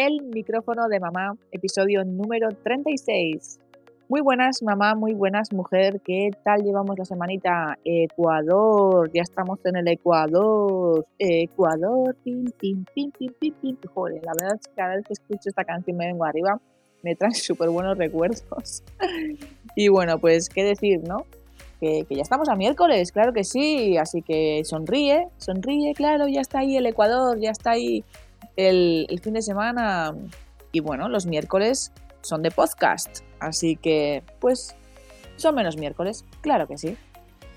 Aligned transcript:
El 0.00 0.22
micrófono 0.22 0.86
de 0.86 1.00
mamá, 1.00 1.34
episodio 1.50 2.04
número 2.04 2.50
36. 2.62 3.58
Muy 4.08 4.20
buenas, 4.20 4.62
mamá, 4.62 4.94
muy 4.94 5.12
buenas, 5.12 5.52
mujer. 5.52 6.00
¿Qué 6.04 6.30
tal 6.44 6.62
llevamos 6.62 6.96
la 6.96 7.04
semanita? 7.04 7.76
Ecuador, 7.84 9.10
ya 9.12 9.22
estamos 9.22 9.58
en 9.64 9.74
el 9.74 9.88
Ecuador. 9.88 11.04
Ecuador, 11.18 12.14
pim, 12.22 12.44
pim, 12.60 12.84
pim, 12.94 13.10
pim, 13.10 13.32
pim, 13.40 13.54
pim. 13.60 13.76
Joder, 13.92 14.22
la 14.22 14.34
verdad 14.40 14.56
es 14.60 14.68
que 14.68 14.74
cada 14.76 14.94
vez 14.94 15.04
que 15.04 15.14
escucho 15.14 15.48
esta 15.48 15.64
canción 15.64 15.96
me 15.96 16.06
vengo 16.06 16.24
arriba, 16.24 16.60
me 17.02 17.16
trae 17.16 17.32
súper 17.34 17.68
buenos 17.68 17.98
recuerdos. 17.98 18.84
y 19.74 19.88
bueno, 19.88 20.20
pues 20.20 20.48
qué 20.48 20.62
decir, 20.62 21.00
¿no? 21.02 21.24
Que, 21.80 22.04
que, 22.08 22.14
ya 22.14 22.22
estamos 22.22 22.48
a 22.48 22.54
miércoles, 22.54 23.10
claro 23.10 23.32
que 23.32 23.42
sí, 23.42 23.96
así 23.96 24.22
que 24.22 24.62
sonríe, 24.64 25.26
sonríe, 25.38 25.92
claro, 25.94 26.28
ya 26.28 26.40
está 26.40 26.60
ahí 26.60 26.76
el 26.76 26.86
Ecuador, 26.86 27.40
ya 27.40 27.50
está 27.50 27.72
ahí 27.72 28.04
el, 28.58 29.20
fin 29.22 29.34
de 29.34 29.42
semana 29.42 30.14
y 30.72 30.80
bueno, 30.80 31.08
los 31.08 31.26
miércoles 31.26 31.92
son 32.22 32.42
de 32.42 32.50
podcast, 32.50 33.20
así 33.38 33.76
que 33.76 34.24
pues 34.40 34.74
son 35.36 35.54
menos 35.54 35.76
miércoles, 35.76 36.24
claro 36.40 36.66
que 36.66 36.76
sí. 36.76 36.96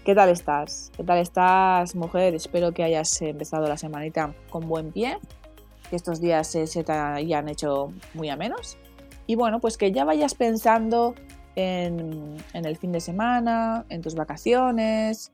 ¿Qué 0.06 0.16
tal 0.16 0.30
estás? 0.30 0.92
¿Qué 0.96 1.04
tal 1.04 1.18
estás, 1.18 1.96
mujer? 1.96 2.34
Espero 2.36 2.72
que 2.72 2.84
hayas 2.84 3.22
empezado 3.22 3.68
la 3.68 3.78
semanita 3.78 4.34
con 4.50 4.68
buen 4.68 4.92
pie, 4.92 5.18
que 5.90 5.96
estos 5.96 6.22
días 6.22 6.48
se, 6.48 6.66
te 6.66 6.92
hayan 6.92 7.50
hecho 7.50 7.92
muy 8.14 8.30
a 8.30 8.36
menos. 8.36 8.78
Y 9.28 9.36
bueno, 9.36 9.60
pues 9.60 9.78
que 9.78 9.92
ya 9.92 10.06
vayas 10.06 10.36
pensando 10.36 11.16
en, 11.56 12.38
en 12.54 12.66
el 12.66 12.78
fin 12.78 12.92
de 12.92 13.00
semana, 13.00 13.86
en 13.90 14.02
tus 14.02 14.16
vacaciones 14.16 15.32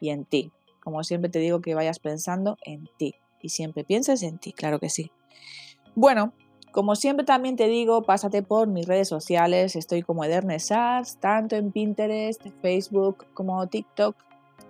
y 0.00 0.10
en 0.10 0.24
ti. 0.24 0.50
Como 0.82 1.04
siempre 1.04 1.30
te 1.30 1.38
digo 1.38 1.60
que 1.60 1.74
vayas 1.74 1.98
pensando 1.98 2.56
en 2.62 2.88
ti 2.98 3.14
y 3.42 3.50
siempre 3.50 3.84
pienses 3.84 4.22
en 4.22 4.38
ti, 4.38 4.52
claro 4.52 4.78
que 4.78 4.90
sí. 4.90 5.10
Bueno, 5.94 6.32
como 6.72 6.94
siempre 6.94 7.26
también 7.26 7.56
te 7.56 7.66
digo, 7.66 8.02
pásate 8.02 8.42
por 8.42 8.68
mis 8.68 8.86
redes 8.86 9.08
sociales, 9.08 9.74
estoy 9.74 10.02
como 10.02 10.22
Edernesars, 10.24 11.16
tanto 11.16 11.56
en 11.56 11.72
Pinterest, 11.72 12.46
Facebook 12.62 13.26
como 13.34 13.66
TikTok 13.66 14.14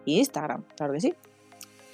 e 0.06 0.12
Instagram, 0.12 0.64
claro 0.76 0.94
que 0.94 1.00
sí. 1.00 1.12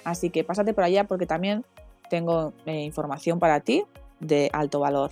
Así 0.05 0.29
que 0.29 0.45
pásate 0.45 0.73
por 0.73 0.85
allá 0.85 1.03
porque 1.03 1.25
también 1.25 1.65
tengo 2.09 2.53
eh, 2.65 2.83
información 2.83 3.39
para 3.39 3.59
ti 3.59 3.83
de 4.21 4.49
alto 4.53 4.79
valor. 4.79 5.11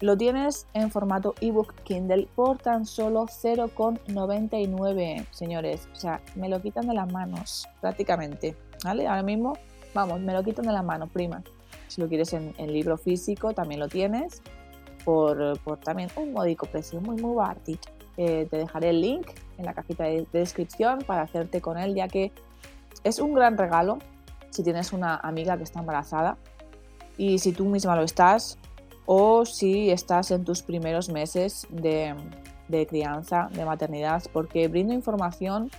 lo 0.00 0.16
tienes 0.16 0.68
en 0.72 0.92
formato 0.92 1.34
ebook 1.40 1.74
Kindle 1.82 2.28
por 2.36 2.58
tan 2.58 2.86
solo 2.86 3.26
0,99, 3.26 5.26
señores. 5.32 5.88
O 5.92 5.96
sea, 5.96 6.20
me 6.36 6.48
lo 6.48 6.62
quitan 6.62 6.86
de 6.86 6.94
las 6.94 7.10
manos 7.10 7.68
prácticamente. 7.80 8.54
¿Vale? 8.84 9.08
Ahora 9.08 9.24
mismo, 9.24 9.58
vamos, 9.94 10.20
me 10.20 10.32
lo 10.32 10.44
quitan 10.44 10.66
de 10.66 10.72
las 10.72 10.84
manos, 10.84 11.10
prima. 11.10 11.42
Si 11.88 12.00
lo 12.00 12.08
quieres 12.08 12.32
en, 12.34 12.54
en 12.58 12.72
libro 12.72 12.96
físico, 12.96 13.52
también 13.52 13.80
lo 13.80 13.88
tienes 13.88 14.42
por, 15.04 15.58
también 15.84 16.10
un 16.16 16.32
módico 16.32 16.66
precio, 16.66 17.00
muy, 17.00 17.20
muy 17.20 17.34
baratito. 17.34 17.88
Eh, 18.16 18.46
te 18.50 18.58
dejaré 18.58 18.90
el 18.90 19.00
link 19.00 19.28
en 19.58 19.64
la 19.64 19.74
cajita 19.74 20.04
de, 20.04 20.26
descripción 20.32 21.00
para 21.06 21.22
hacerte 21.22 21.60
con 21.60 21.78
él, 21.78 21.94
ya 21.94 22.08
que 22.08 22.32
es 23.04 23.18
un 23.18 23.32
gran 23.34 23.56
regalo 23.56 23.98
si 24.50 24.62
tienes 24.62 24.92
una 24.92 25.16
amiga 25.16 25.56
que 25.56 25.62
está 25.62 25.80
embarazada 25.80 26.36
y 27.16 27.38
si 27.38 27.52
tú 27.52 27.64
misma 27.64 27.96
lo 27.96 28.02
estás 28.02 28.58
o 29.06 29.44
si 29.46 29.90
estás 29.90 30.30
en 30.30 30.44
tus 30.44 30.62
primeros 30.62 31.08
meses 31.08 31.66
de, 31.70 32.14
de 32.68 32.86
crianza, 32.86 33.48
de 33.52 33.64
maternidad, 33.64 34.22
porque 34.32 34.68
brindo 34.68 34.92
información 34.92 35.70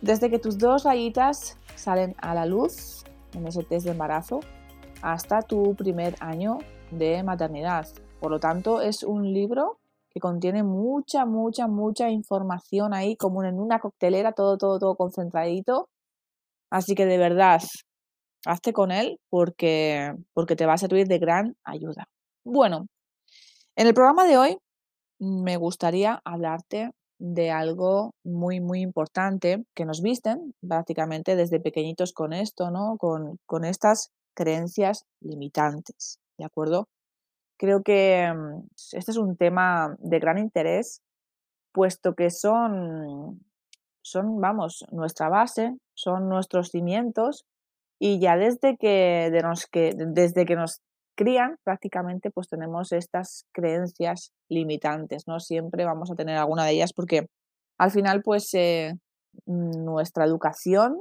desde 0.00 0.30
que 0.30 0.38
tus 0.38 0.58
dos 0.58 0.84
rayitas 0.84 1.58
salen 1.74 2.14
a 2.18 2.34
la 2.34 2.46
luz 2.46 3.04
en 3.34 3.46
ese 3.46 3.62
test 3.62 3.84
de 3.84 3.92
embarazo 3.92 4.40
hasta 5.02 5.42
tu 5.42 5.74
primer 5.74 6.14
año 6.20 6.58
de 6.90 7.22
maternidad. 7.22 7.86
Por 8.20 8.30
lo 8.30 8.38
tanto, 8.38 8.82
es 8.82 9.02
un 9.02 9.32
libro 9.32 9.78
que 10.10 10.20
contiene 10.20 10.62
mucha, 10.62 11.24
mucha, 11.24 11.68
mucha 11.68 12.10
información 12.10 12.92
ahí, 12.92 13.16
como 13.16 13.42
en 13.44 13.58
una 13.58 13.78
coctelera, 13.78 14.32
todo, 14.32 14.58
todo, 14.58 14.78
todo 14.78 14.94
concentradito. 14.94 15.88
Así 16.70 16.94
que 16.94 17.06
de 17.06 17.16
verdad, 17.16 17.62
hazte 18.44 18.72
con 18.74 18.90
él 18.90 19.18
porque, 19.30 20.12
porque 20.34 20.54
te 20.54 20.66
va 20.66 20.74
a 20.74 20.78
servir 20.78 21.06
de 21.06 21.18
gran 21.18 21.56
ayuda. 21.64 22.08
Bueno, 22.44 22.86
en 23.76 23.86
el 23.86 23.94
programa 23.94 24.26
de 24.26 24.36
hoy 24.36 24.58
me 25.18 25.56
gustaría 25.56 26.20
hablarte 26.24 26.90
de 27.18 27.50
algo 27.50 28.12
muy, 28.24 28.60
muy 28.60 28.80
importante 28.80 29.64
que 29.74 29.84
nos 29.84 30.02
visten 30.02 30.54
prácticamente 30.66 31.36
desde 31.36 31.60
pequeñitos 31.60 32.12
con 32.12 32.32
esto, 32.32 32.70
¿no? 32.70 32.96
Con, 32.98 33.38
con 33.46 33.64
estas 33.64 34.10
creencias 34.34 35.04
limitantes, 35.20 36.18
¿de 36.38 36.44
acuerdo? 36.44 36.88
Creo 37.60 37.82
que 37.82 38.32
mm, 38.32 38.68
este 38.92 39.10
es 39.10 39.18
un 39.18 39.36
tema 39.36 39.94
de 39.98 40.18
gran 40.18 40.38
interés, 40.38 41.02
puesto 41.72 42.14
que 42.14 42.30
son, 42.30 43.44
son, 44.00 44.40
vamos, 44.40 44.86
nuestra 44.90 45.28
base, 45.28 45.76
son 45.94 46.30
nuestros 46.30 46.70
cimientos 46.70 47.44
y 47.98 48.18
ya 48.18 48.38
desde 48.38 48.78
que, 48.78 49.28
de 49.30 49.42
nos, 49.42 49.66
que, 49.66 49.92
desde 49.94 50.46
que 50.46 50.56
nos 50.56 50.80
crían 51.14 51.58
prácticamente 51.62 52.30
pues 52.30 52.48
tenemos 52.48 52.92
estas 52.92 53.44
creencias 53.52 54.32
limitantes, 54.48 55.24
¿no? 55.26 55.38
Siempre 55.38 55.84
vamos 55.84 56.10
a 56.10 56.14
tener 56.14 56.38
alguna 56.38 56.64
de 56.64 56.72
ellas 56.72 56.94
porque 56.94 57.26
al 57.76 57.90
final 57.90 58.22
pues 58.22 58.54
eh, 58.54 58.94
nuestra 59.44 60.24
educación 60.24 60.96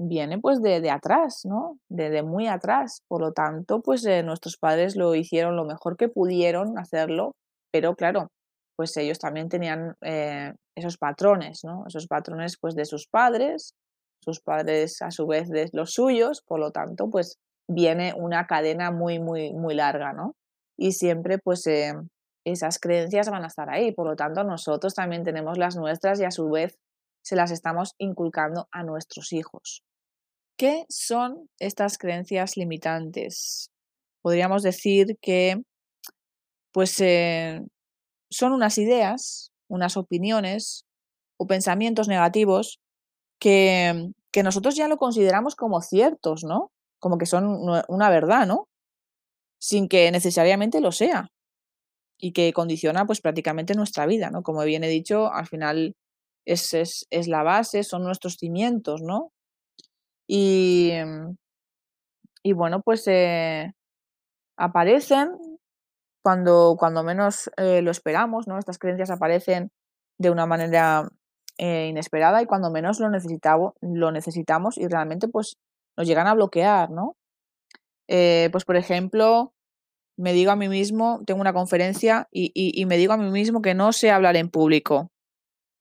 viene 0.00 0.38
pues 0.38 0.62
de, 0.62 0.80
de 0.80 0.90
atrás, 0.90 1.42
¿no? 1.44 1.78
De, 1.90 2.22
muy 2.22 2.46
atrás. 2.46 3.02
Por 3.06 3.20
lo 3.20 3.32
tanto, 3.32 3.82
pues 3.82 4.04
eh, 4.06 4.22
nuestros 4.22 4.56
padres 4.56 4.96
lo 4.96 5.14
hicieron 5.14 5.56
lo 5.56 5.64
mejor 5.64 5.96
que 5.96 6.08
pudieron 6.08 6.78
hacerlo, 6.78 7.32
pero 7.70 7.94
claro, 7.94 8.28
pues 8.76 8.96
ellos 8.96 9.18
también 9.18 9.50
tenían 9.50 9.94
eh, 10.00 10.54
esos 10.74 10.96
patrones, 10.96 11.60
¿no? 11.64 11.84
Esos 11.86 12.06
patrones 12.06 12.56
pues 12.58 12.74
de 12.74 12.86
sus 12.86 13.06
padres, 13.08 13.74
sus 14.24 14.40
padres 14.40 15.02
a 15.02 15.10
su 15.10 15.26
vez 15.26 15.50
de 15.50 15.68
los 15.72 15.92
suyos, 15.92 16.42
por 16.46 16.60
lo 16.60 16.70
tanto, 16.70 17.10
pues 17.10 17.36
viene 17.68 18.14
una 18.16 18.46
cadena 18.46 18.90
muy, 18.90 19.18
muy, 19.18 19.52
muy 19.52 19.74
larga, 19.74 20.14
¿no? 20.14 20.34
Y 20.78 20.92
siempre 20.92 21.38
pues 21.38 21.66
eh, 21.66 21.92
esas 22.46 22.78
creencias 22.78 23.28
van 23.28 23.44
a 23.44 23.48
estar 23.48 23.68
ahí, 23.68 23.92
por 23.92 24.06
lo 24.06 24.16
tanto 24.16 24.44
nosotros 24.44 24.94
también 24.94 25.24
tenemos 25.24 25.58
las 25.58 25.76
nuestras 25.76 26.18
y 26.20 26.24
a 26.24 26.30
su 26.30 26.48
vez 26.48 26.78
se 27.22 27.36
las 27.36 27.50
estamos 27.50 27.94
inculcando 27.98 28.66
a 28.72 28.82
nuestros 28.82 29.34
hijos. 29.34 29.82
¿Qué 30.60 30.84
son 30.90 31.48
estas 31.58 31.96
creencias 31.96 32.58
limitantes? 32.58 33.70
Podríamos 34.20 34.62
decir 34.62 35.16
que 35.22 35.62
pues, 36.70 37.00
eh, 37.00 37.62
son 38.28 38.52
unas 38.52 38.76
ideas, 38.76 39.52
unas 39.68 39.96
opiniones 39.96 40.84
o 41.38 41.46
pensamientos 41.46 42.08
negativos 42.08 42.78
que, 43.38 44.10
que 44.30 44.42
nosotros 44.42 44.76
ya 44.76 44.86
lo 44.86 44.98
consideramos 44.98 45.56
como 45.56 45.80
ciertos, 45.80 46.44
¿no? 46.44 46.70
Como 46.98 47.16
que 47.16 47.24
son 47.24 47.46
una 47.88 48.10
verdad, 48.10 48.46
¿no? 48.46 48.68
Sin 49.58 49.88
que 49.88 50.10
necesariamente 50.10 50.82
lo 50.82 50.92
sea. 50.92 51.28
Y 52.18 52.32
que 52.32 52.52
condiciona 52.52 53.06
pues 53.06 53.22
prácticamente 53.22 53.74
nuestra 53.74 54.04
vida, 54.04 54.28
¿no? 54.28 54.42
Como 54.42 54.62
bien 54.64 54.84
he 54.84 54.88
dicho, 54.88 55.32
al 55.32 55.46
final 55.46 55.96
es, 56.44 56.74
es, 56.74 57.06
es 57.08 57.28
la 57.28 57.42
base, 57.42 57.82
son 57.82 58.02
nuestros 58.02 58.34
cimientos, 58.34 59.00
¿no? 59.00 59.32
Y, 60.32 60.92
mm, 61.04 61.34
y 62.44 62.52
bueno, 62.52 62.82
pues 62.82 63.02
eh, 63.08 63.72
aparecen 64.56 65.32
cuando, 66.22 66.76
cuando 66.78 67.02
menos 67.02 67.50
eh, 67.56 67.82
lo 67.82 67.90
esperamos, 67.90 68.46
¿no? 68.46 68.58
Estas 68.58 68.78
creencias 68.78 69.10
aparecen 69.10 69.72
de 70.18 70.30
una 70.30 70.46
manera 70.46 71.08
eh, 71.58 71.88
inesperada 71.88 72.42
y 72.42 72.46
cuando 72.46 72.70
menos 72.70 73.00
lo, 73.00 73.10
lo 73.80 74.12
necesitamos 74.12 74.78
y 74.78 74.86
realmente 74.86 75.26
pues 75.28 75.56
nos 75.96 76.06
llegan 76.06 76.28
a 76.28 76.34
bloquear, 76.34 76.90
¿no? 76.90 77.16
pues 78.08 78.64
por 78.64 78.76
ejemplo, 78.76 79.52
me 80.16 80.32
digo 80.32 80.50
a 80.50 80.56
mí 80.56 80.68
mismo, 80.68 81.22
tengo 81.26 81.40
una 81.40 81.52
conferencia 81.52 82.26
y, 82.32 82.50
y 82.54 82.86
me 82.86 82.96
digo 82.96 83.12
a 83.12 83.16
mí 83.16 83.30
mismo 83.30 83.62
que 83.62 83.74
no 83.74 83.92
sé 83.92 84.10
hablar 84.10 84.36
en 84.36 84.50
público, 84.50 85.10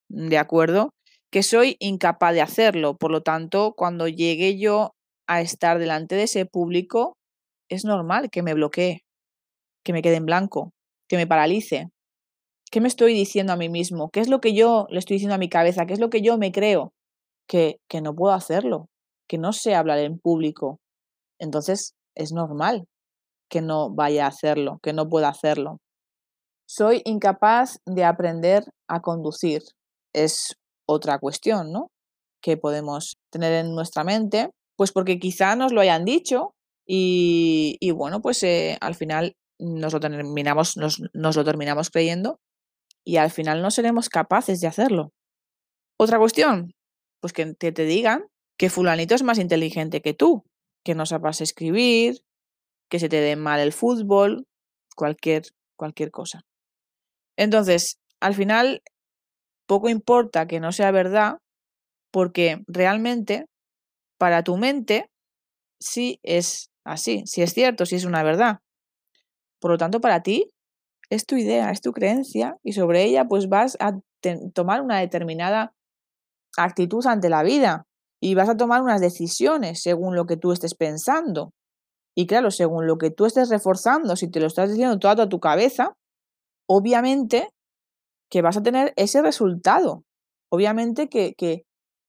¿de 0.09 0.37
acuerdo? 0.37 0.93
Que 1.31 1.43
soy 1.43 1.75
incapaz 1.79 2.33
de 2.33 2.41
hacerlo. 2.41 2.97
Por 2.97 3.11
lo 3.11 3.21
tanto, 3.21 3.73
cuando 3.75 4.07
llegue 4.07 4.57
yo 4.57 4.95
a 5.27 5.41
estar 5.41 5.79
delante 5.79 6.15
de 6.15 6.23
ese 6.23 6.45
público, 6.45 7.17
es 7.69 7.85
normal 7.85 8.29
que 8.31 8.41
me 8.41 8.53
bloquee, 8.53 9.03
que 9.83 9.93
me 9.93 10.01
quede 10.01 10.15
en 10.15 10.25
blanco, 10.25 10.71
que 11.07 11.17
me 11.17 11.27
paralice. 11.27 11.89
¿Qué 12.71 12.81
me 12.81 12.87
estoy 12.87 13.13
diciendo 13.13 13.53
a 13.53 13.57
mí 13.57 13.69
mismo? 13.69 14.09
¿Qué 14.09 14.19
es 14.19 14.29
lo 14.29 14.41
que 14.41 14.53
yo 14.53 14.87
le 14.89 14.99
estoy 14.99 15.15
diciendo 15.15 15.35
a 15.35 15.39
mi 15.39 15.49
cabeza? 15.49 15.85
¿Qué 15.85 15.93
es 15.93 15.99
lo 15.99 16.09
que 16.09 16.21
yo 16.21 16.37
me 16.37 16.51
creo? 16.51 16.93
Que, 17.47 17.77
que 17.87 18.01
no 18.01 18.13
puedo 18.13 18.33
hacerlo, 18.33 18.87
que 19.27 19.39
no 19.39 19.53
sé 19.53 19.73
hablar 19.73 19.99
en 19.99 20.19
público, 20.19 20.79
entonces 21.39 21.95
es 22.15 22.31
normal 22.31 22.85
que 23.49 23.61
no 23.61 23.89
vaya 23.89 24.25
a 24.25 24.29
hacerlo, 24.29 24.79
que 24.83 24.93
no 24.93 25.09
pueda 25.09 25.29
hacerlo. 25.29 25.79
Soy 26.67 27.01
incapaz 27.05 27.79
de 27.85 28.03
aprender 28.03 28.63
a 28.87 29.01
conducir. 29.01 29.63
Es 30.13 30.58
otra 30.89 31.19
cuestión, 31.19 31.71
¿no? 31.71 31.91
Que 32.41 32.57
podemos 32.57 33.17
tener 33.31 33.53
en 33.53 33.75
nuestra 33.75 34.03
mente, 34.03 34.49
pues 34.75 34.91
porque 34.91 35.19
quizá 35.19 35.55
nos 35.55 35.71
lo 35.71 35.81
hayan 35.81 36.05
dicho 36.05 36.53
y, 36.87 37.77
bueno, 37.91 38.21
pues 38.21 38.41
eh, 38.43 38.77
al 38.81 38.95
final 38.95 39.35
nos 39.59 39.93
lo, 39.93 39.99
terminamos, 39.99 40.75
nos, 40.77 40.99
lo 41.13 41.43
terminamos 41.43 41.91
creyendo 41.91 42.39
y 43.05 43.17
al 43.17 43.29
final 43.29 43.61
no 43.61 43.69
seremos 43.69 44.09
capaces 44.09 44.59
de 44.61 44.67
hacerlo. 44.67 45.11
Otra 45.99 46.17
cuestión, 46.17 46.71
pues 47.21 47.33
que 47.33 47.53
te, 47.53 47.71
te 47.71 47.85
digan 47.85 48.25
que 48.57 48.69
fulanito 48.69 49.13
es 49.13 49.23
más 49.23 49.37
inteligente 49.37 50.01
que 50.01 50.13
tú, 50.13 50.43
que 50.83 50.95
no 50.95 51.05
sepas 51.05 51.41
escribir, 51.41 52.21
que 52.89 52.99
se 52.99 53.09
te 53.09 53.21
dé 53.21 53.35
mal 53.35 53.59
el 53.59 53.73
fútbol, 53.73 54.47
cualquier, 54.95 55.43
cualquier 55.77 56.09
cosa. 56.09 56.41
Entonces, 57.37 57.99
al 58.19 58.33
final, 58.33 58.81
poco 59.69 59.87
importa 59.87 60.47
que 60.47 60.59
no 60.59 60.71
sea 60.71 60.89
verdad, 60.89 61.37
porque 62.11 62.63
realmente 62.67 63.45
para 64.17 64.43
tu 64.43 64.57
mente 64.57 65.11
sí 65.79 66.19
es 66.23 66.71
así, 66.83 67.21
sí 67.27 67.43
es 67.43 67.53
cierto, 67.53 67.85
sí 67.85 67.95
es 67.95 68.03
una 68.03 68.23
verdad. 68.23 68.57
Por 69.61 69.69
lo 69.69 69.77
tanto, 69.77 70.01
para 70.01 70.23
ti 70.23 70.49
es 71.11 71.27
tu 71.27 71.35
idea, 71.37 71.69
es 71.69 71.81
tu 71.81 71.91
creencia 71.91 72.57
y 72.63 72.73
sobre 72.73 73.03
ella 73.03 73.25
pues 73.25 73.47
vas 73.47 73.77
a 73.79 73.99
tomar 74.55 74.81
una 74.81 74.99
determinada 74.99 75.71
actitud 76.57 77.05
ante 77.05 77.29
la 77.29 77.43
vida 77.43 77.85
y 78.19 78.33
vas 78.33 78.49
a 78.49 78.57
tomar 78.57 78.81
unas 78.81 79.01
decisiones 79.01 79.83
según 79.83 80.15
lo 80.15 80.25
que 80.25 80.35
tú 80.35 80.51
estés 80.51 80.73
pensando. 80.73 81.51
Y 82.17 82.25
claro, 82.25 82.49
según 82.49 82.87
lo 82.87 82.97
que 82.97 83.11
tú 83.11 83.27
estés 83.27 83.49
reforzando, 83.49 84.15
si 84.15 84.31
te 84.31 84.39
lo 84.39 84.47
estás 84.47 84.71
diciendo 84.71 84.97
toda, 84.97 85.15
toda 85.15 85.29
tu 85.29 85.39
cabeza, 85.39 85.93
obviamente 86.67 87.49
que 88.29 88.41
vas 88.41 88.57
a 88.57 88.63
tener 88.63 88.93
ese 88.95 89.21
resultado. 89.21 90.03
Obviamente 90.51 91.09
que, 91.09 91.33
que, 91.35 91.63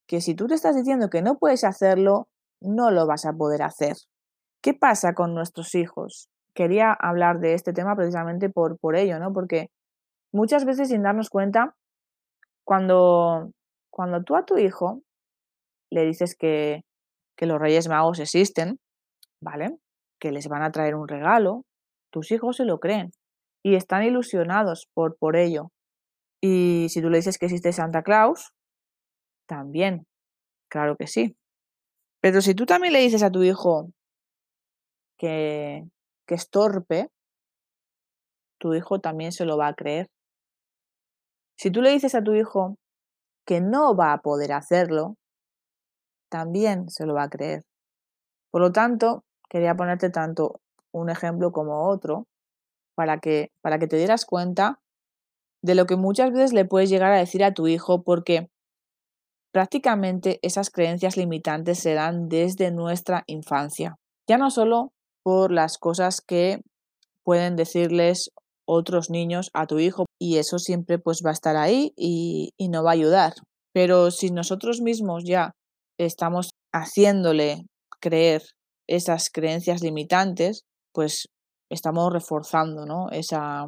que 0.07 0.21
si 0.21 0.35
tú 0.35 0.47
te 0.47 0.55
estás 0.55 0.77
diciendo 0.77 1.09
que 1.09 1.23
no 1.23 1.39
puedes 1.39 1.65
hacerlo, 1.65 2.29
no 2.61 2.91
lo 2.91 3.07
vas 3.07 3.25
a 3.25 3.33
poder 3.33 3.63
hacer. 3.63 3.97
¿Qué 4.63 4.75
pasa 4.75 5.15
con 5.15 5.35
nuestros 5.35 5.75
hijos? 5.75 6.29
Quería 6.55 6.93
hablar 6.93 7.41
de 7.41 7.55
este 7.55 7.73
tema 7.73 7.97
precisamente 7.97 8.51
por, 8.51 8.79
por 8.79 8.97
ello, 8.97 9.19
¿no? 9.19 9.33
Porque 9.33 9.69
muchas 10.33 10.65
veces 10.65 10.89
sin 10.89 11.03
darnos 11.03 11.31
cuenta, 11.31 11.75
cuando, 12.65 13.51
cuando 13.91 14.23
tú 14.23 14.37
a 14.37 14.45
tu 14.45 14.59
hijo 14.59 15.01
le 15.91 16.05
dices 16.05 16.37
que, 16.37 16.83
que 17.37 17.47
los 17.47 17.59
Reyes 17.59 17.89
Magos 17.89 18.21
existen, 18.21 18.79
¿vale? 19.43 19.79
Que 20.21 20.31
les 20.31 20.49
van 20.49 20.63
a 20.63 20.71
traer 20.71 20.95
un 20.95 21.09
regalo, 21.09 21.63
tus 22.13 22.31
hijos 22.33 22.57
se 22.57 22.65
lo 22.65 22.79
creen 22.79 23.13
y 23.65 23.77
están 23.77 24.03
ilusionados 24.03 24.89
por, 24.95 25.17
por 25.17 25.37
ello. 25.37 25.71
Y 26.41 26.89
si 26.89 27.03
tú 27.03 27.11
le 27.11 27.19
dices 27.19 27.39
que 27.39 27.47
existe 27.47 27.73
Santa 27.73 28.03
Claus, 28.03 28.53
también, 29.47 30.07
claro 30.69 30.97
que 30.97 31.07
sí. 31.07 31.37
Pero 32.21 32.41
si 32.41 32.55
tú 32.55 32.67
también 32.67 32.93
le 32.93 33.01
dices 33.01 33.23
a 33.23 33.31
tu 33.31 33.43
hijo 33.43 33.91
que, 35.19 35.85
que 36.27 36.35
es 36.35 36.49
torpe, 36.51 37.11
tu 38.59 38.75
hijo 38.75 39.01
también 39.01 39.33
se 39.33 39.45
lo 39.45 39.57
va 39.57 39.69
a 39.69 39.75
creer. 39.75 40.09
Si 41.59 41.71
tú 41.71 41.83
le 41.83 41.91
dices 41.91 42.15
a 42.15 42.23
tu 42.23 42.35
hijo 42.35 42.77
que 43.47 43.61
no 43.61 43.97
va 43.97 44.13
a 44.13 44.21
poder 44.23 44.53
hacerlo, 44.53 45.17
también 46.31 46.89
se 46.89 47.07
lo 47.07 47.15
va 47.15 47.25
a 47.25 47.31
creer. 47.31 47.65
Por 48.51 48.61
lo 48.61 48.73
tanto, 48.73 49.25
quería 49.49 49.75
ponerte 49.75 50.11
tanto 50.11 50.61
un 50.93 51.11
ejemplo 51.11 51.53
como 51.53 51.89
otro 51.89 52.27
para 52.95 53.19
que, 53.19 53.51
para 53.61 53.79
que 53.79 53.87
te 53.87 53.97
dieras 53.97 54.25
cuenta 54.25 54.81
de 55.63 55.75
lo 55.75 55.87
que 55.87 55.97
muchas 55.97 56.31
veces 56.33 56.53
le 56.53 56.65
puedes 56.65 56.91
llegar 56.91 57.13
a 57.13 57.19
decir 57.19 57.45
a 57.45 57.53
tu 57.53 57.67
hijo 57.67 58.03
porque 58.03 58.49
prácticamente 59.53 60.39
esas 60.43 60.71
creencias 60.71 61.17
limitantes 61.17 61.79
se 61.79 61.95
dan 61.95 62.29
desde 62.29 62.71
nuestra 62.71 63.25
infancia. 63.27 63.97
Ya 64.29 64.39
no 64.39 64.51
solo 64.51 64.93
por 65.23 65.53
las 65.53 65.79
cosas 65.79 66.21
que 66.21 66.61
pueden 67.25 67.57
decirles 67.57 68.31
otros 68.67 69.11
niños 69.11 69.51
a 69.53 69.67
tu 69.67 69.79
hijo 69.79 70.07
y 70.21 70.39
eso 70.39 70.59
siempre 70.59 70.99
pues 70.99 71.23
va 71.25 71.31
a 71.31 71.35
estar 71.35 71.57
ahí 71.57 71.93
y, 71.97 72.51
y 72.57 72.69
no 72.69 72.85
va 72.85 72.91
a 72.91 72.95
ayudar. 72.95 73.35
Pero 73.73 74.11
si 74.11 74.31
nosotros 74.31 74.81
mismos 74.81 75.25
ya 75.25 75.53
estamos 75.99 76.51
haciéndole 76.73 77.67
creer 78.01 78.43
esas 78.89 79.31
creencias 79.31 79.83
limitantes, 79.83 80.63
pues 80.93 81.27
estamos 81.71 82.13
reforzando 82.13 82.87
¿no? 82.87 83.11
esa, 83.11 83.67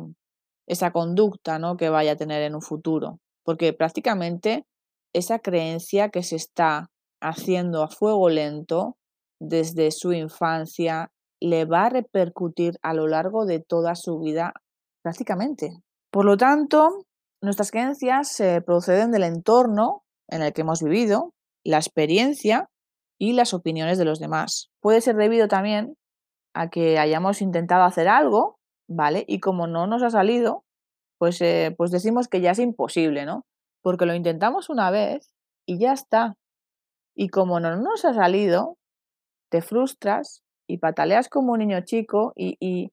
esa 0.67 0.91
conducta 0.93 1.59
¿no? 1.59 1.76
que 1.76 1.88
vaya 1.88 2.12
a 2.12 2.17
tener 2.17 2.43
en 2.43 2.55
un 2.55 2.62
futuro. 2.62 3.19
Porque 3.44 3.73
prácticamente 3.73 4.64
esa 5.12 5.38
creencia 5.38 6.11
que 6.11 6.23
se 6.23 6.37
está 6.37 6.91
haciendo 7.20 7.82
a 7.82 7.88
fuego 7.88 8.29
lento 8.29 8.97
desde 9.41 9.91
su 9.91 10.12
infancia 10.12 11.11
le 11.41 11.64
va 11.64 11.87
a 11.87 11.91
repercutir 11.91 12.79
a 12.82 12.94
lo 12.94 13.09
largo 13.09 13.44
de 13.44 13.61
toda 13.61 13.94
su 13.97 14.20
vida 14.20 14.55
prácticamente. 15.03 15.82
Por 16.11 16.25
lo 16.25 16.37
tanto, 16.37 17.05
nuestras 17.41 17.70
creencias 17.70 18.29
se 18.29 18.61
proceden 18.61 19.11
del 19.11 19.25
entorno 19.25 20.05
en 20.29 20.43
el 20.43 20.53
que 20.53 20.61
hemos 20.61 20.82
vivido, 20.82 21.35
la 21.65 21.79
experiencia 21.79 22.70
y 23.19 23.32
las 23.32 23.55
opiniones 23.55 23.99
de 23.99 24.05
los 24.05 24.20
demás. 24.20 24.70
Puede 24.81 25.00
ser 25.00 25.17
debido 25.17 25.49
también 25.49 25.97
a 26.55 26.70
que 26.70 26.99
hayamos 26.99 27.43
intentado 27.43 27.85
hacer 27.85 28.08
algo, 28.08 28.58
¿vale? 28.94 29.25
Y 29.27 29.41
como 29.41 29.67
no 29.67 29.87
nos 29.87 30.03
ha 30.03 30.11
salido, 30.11 30.65
pues, 31.19 31.41
eh, 31.41 31.75
pues 31.77 31.91
decimos 31.91 32.29
que 32.29 32.41
ya 32.41 32.53
es 32.53 32.59
imposible, 32.59 33.25
¿no? 33.27 33.44
Porque 33.83 34.06
lo 34.06 34.15
intentamos 34.15 34.71
una 34.71 34.91
vez 34.91 35.31
y 35.67 35.79
ya 35.79 35.93
está. 35.93 36.35
Y 37.15 37.29
como 37.29 37.61
no 37.61 37.77
nos 37.77 38.05
ha 38.05 38.15
salido, 38.15 38.77
te 39.50 39.62
frustras 39.62 40.43
y 40.69 40.79
pataleas 40.79 41.29
como 41.29 41.53
un 41.53 41.61
niño 41.61 41.81
chico 41.85 42.33
y, 42.37 42.56
y, 42.61 42.91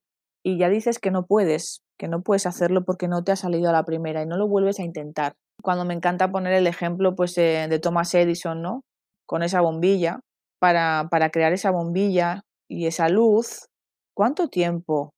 ya 0.58 0.68
dices 0.68 0.98
que 0.98 1.10
no 1.10 1.26
puedes, 1.26 1.82
que 1.98 2.08
no 2.08 2.22
puedes 2.22 2.46
hacerlo 2.46 2.84
porque 2.84 3.08
no 3.08 3.24
te 3.24 3.32
ha 3.32 3.36
salido 3.36 3.70
a 3.70 3.72
la 3.72 3.84
primera 3.84 4.22
y 4.22 4.26
no 4.26 4.36
lo 4.36 4.48
vuelves 4.48 4.80
a 4.80 4.84
intentar 4.84 5.34
cuando 5.60 5.84
me 5.84 5.94
encanta 5.94 6.30
poner 6.30 6.52
el 6.54 6.66
ejemplo 6.66 7.14
pues, 7.14 7.36
eh, 7.38 7.66
de 7.68 7.78
Thomas 7.78 8.14
Edison, 8.14 8.62
¿no? 8.62 8.84
Con 9.26 9.42
esa 9.42 9.60
bombilla, 9.60 10.20
para, 10.58 11.08
para 11.10 11.30
crear 11.30 11.52
esa 11.52 11.70
bombilla 11.70 12.42
y 12.68 12.86
esa 12.86 13.08
luz, 13.08 13.68
¿cuánto 14.14 14.48
tiempo 14.48 15.12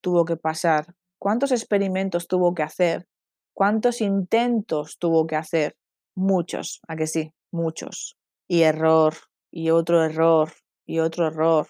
tuvo 0.00 0.24
que 0.24 0.36
pasar? 0.36 0.94
¿Cuántos 1.18 1.52
experimentos 1.52 2.28
tuvo 2.28 2.54
que 2.54 2.62
hacer? 2.62 3.06
¿Cuántos 3.54 4.00
intentos 4.00 4.98
tuvo 4.98 5.26
que 5.26 5.36
hacer? 5.36 5.76
Muchos, 6.14 6.80
¿a 6.88 6.96
que 6.96 7.06
sí? 7.06 7.32
Muchos. 7.52 8.16
Y 8.48 8.62
error, 8.62 9.14
y 9.50 9.70
otro 9.70 10.04
error, 10.04 10.52
y 10.86 11.00
otro 11.00 11.26
error, 11.26 11.68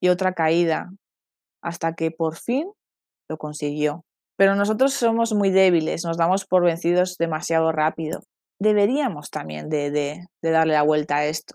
y 0.00 0.08
otra 0.08 0.34
caída, 0.34 0.90
hasta 1.62 1.94
que 1.94 2.10
por 2.10 2.36
fin 2.36 2.70
lo 3.28 3.38
consiguió. 3.38 4.04
Pero 4.36 4.54
nosotros 4.54 4.92
somos 4.92 5.32
muy 5.32 5.50
débiles, 5.50 6.04
nos 6.04 6.16
damos 6.16 6.44
por 6.44 6.64
vencidos 6.64 7.16
demasiado 7.16 7.72
rápido. 7.72 8.20
Deberíamos 8.60 9.30
también 9.30 9.68
de, 9.68 9.90
de, 9.90 10.26
darle 10.42 10.74
la 10.74 10.82
vuelta 10.82 11.18
a 11.18 11.26
esto, 11.26 11.54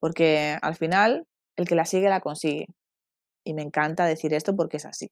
porque 0.00 0.56
al 0.62 0.76
final 0.76 1.26
el 1.56 1.68
que 1.68 1.74
la 1.74 1.84
sigue 1.84 2.08
la 2.08 2.20
consigue. 2.20 2.66
Y 3.44 3.54
me 3.54 3.62
encanta 3.62 4.04
decir 4.04 4.34
esto 4.34 4.54
porque 4.54 4.76
es 4.76 4.86
así. 4.86 5.08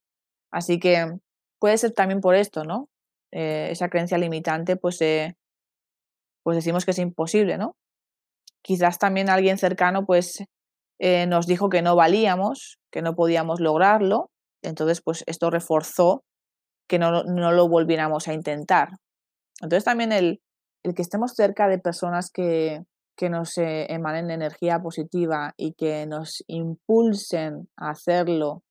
Así 0.50 0.78
que 0.78 1.18
puede 1.58 1.78
ser 1.78 1.92
también 1.92 2.20
por 2.20 2.34
esto, 2.34 2.64
¿no? 2.64 2.88
Eh, 3.32 3.68
esa 3.70 3.88
creencia 3.88 4.18
limitante, 4.18 4.76
pues, 4.76 5.00
eh, 5.02 5.36
pues 6.42 6.56
decimos 6.56 6.84
que 6.84 6.92
es 6.92 6.98
imposible, 6.98 7.58
¿no? 7.58 7.76
Quizás 8.62 8.98
también 8.98 9.28
alguien 9.28 9.58
cercano, 9.58 10.06
pues, 10.06 10.44
eh, 10.98 11.26
nos 11.26 11.46
dijo 11.46 11.68
que 11.68 11.82
no 11.82 11.96
valíamos, 11.96 12.78
que 12.90 13.02
no 13.02 13.14
podíamos 13.14 13.60
lograrlo. 13.60 14.30
Entonces, 14.62 15.00
pues 15.02 15.22
esto 15.26 15.50
reforzó 15.50 16.24
que 16.88 16.98
no, 16.98 17.22
lo 17.22 17.68
volviéramos 17.68 18.26
a 18.28 18.32
intentar. 18.32 18.88
Entonces 19.60 19.84
también 19.84 20.12
el, 20.12 20.40
que 20.82 21.02
estemos 21.02 21.34
cerca 21.34 21.68
de 21.68 21.78
personas 21.78 22.30
que, 22.30 22.82
nos 23.28 23.58
eh, 23.58 23.86
emanen 23.92 24.30
energía 24.30 24.80
positiva 24.80 25.52
y 25.56 25.74
que 25.74 26.06
nos 26.06 26.44
impulsen 26.46 27.68
a 27.76 27.90
hacerlo, 27.90 28.62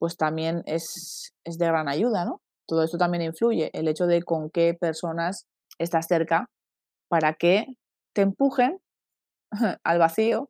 pues 0.00 0.16
también 0.16 0.62
es, 0.66 1.34
es 1.44 1.58
de 1.58 1.66
gran 1.66 1.88
ayuda, 1.88 2.24
¿no? 2.24 2.40
Todo 2.66 2.82
esto 2.82 2.96
también 2.98 3.22
influye, 3.22 3.70
el 3.74 3.86
hecho 3.86 4.06
de 4.06 4.22
con 4.22 4.50
qué 4.50 4.74
personas 4.74 5.46
estás 5.78 6.06
cerca 6.06 6.48
para 7.08 7.34
que 7.34 7.66
te 8.14 8.22
empujen 8.22 8.80
al 9.84 9.98
vacío 9.98 10.48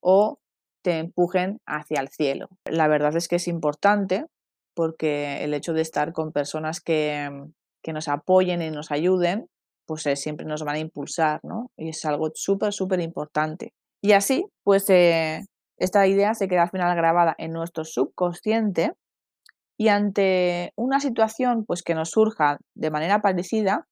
o 0.00 0.38
te 0.84 0.98
empujen 0.98 1.58
hacia 1.66 2.00
el 2.00 2.08
cielo. 2.08 2.48
La 2.64 2.88
verdad 2.88 3.16
es 3.16 3.26
que 3.26 3.36
es 3.36 3.48
importante 3.48 4.26
porque 4.74 5.42
el 5.42 5.52
hecho 5.52 5.72
de 5.72 5.82
estar 5.82 6.12
con 6.12 6.32
personas 6.32 6.80
que, 6.80 7.28
que 7.82 7.92
nos 7.92 8.08
apoyen 8.08 8.62
y 8.62 8.70
nos 8.70 8.92
ayuden, 8.92 9.48
pues 9.86 10.06
eh, 10.06 10.16
siempre 10.16 10.46
nos 10.46 10.62
van 10.62 10.76
a 10.76 10.80
impulsar, 10.80 11.40
¿no? 11.42 11.70
Y 11.76 11.90
es 11.90 12.04
algo 12.04 12.30
súper, 12.34 12.72
súper 12.72 13.00
importante. 13.00 13.72
Y 14.00 14.12
así, 14.12 14.46
pues 14.64 14.88
eh, 14.90 15.44
Esta 15.76 16.06
idea 16.06 16.34
se 16.34 16.48
queda 16.48 16.62
al 16.62 16.70
final 16.70 16.94
grabada 16.96 17.34
en 17.38 17.52
nuestro 17.52 17.84
subconsciente 17.84 18.92
y 19.78 19.88
ante 19.88 20.72
una 20.76 21.00
situación 21.00 21.64
pues, 21.66 21.82
que 21.82 21.94
nos 21.94 22.10
surja 22.10 22.58
de 22.74 22.90
manera 22.90 23.20
parecida, 23.20 23.86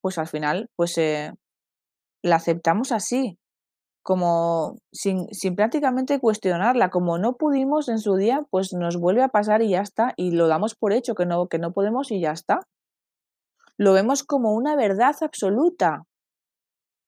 pues 0.00 0.18
al 0.18 0.26
final 0.26 0.70
pues, 0.76 0.98
eh, 0.98 1.32
la 2.22 2.36
aceptamos 2.36 2.90
así, 2.90 3.38
como 4.02 4.78
sin, 4.92 5.28
sin, 5.32 5.56
prácticamente 5.56 6.18
cuestionarla, 6.20 6.90
como 6.90 7.18
no 7.18 7.36
pudimos 7.36 7.88
en 7.88 7.98
su 7.98 8.16
día, 8.16 8.44
pues 8.50 8.72
nos 8.72 8.98
vuelve 8.98 9.22
a 9.22 9.28
pasar 9.28 9.62
y 9.62 9.70
ya 9.70 9.80
está, 9.80 10.14
y 10.16 10.32
lo 10.32 10.48
damos 10.48 10.74
por 10.74 10.92
hecho 10.92 11.14
que 11.14 11.26
no, 11.26 11.46
que 11.48 11.58
no 11.58 11.72
podemos 11.72 12.10
y 12.10 12.20
ya 12.20 12.32
está. 12.32 12.60
Lo 13.76 13.92
vemos 13.92 14.22
como 14.22 14.52
una 14.52 14.76
verdad 14.76 15.16
absoluta. 15.20 16.04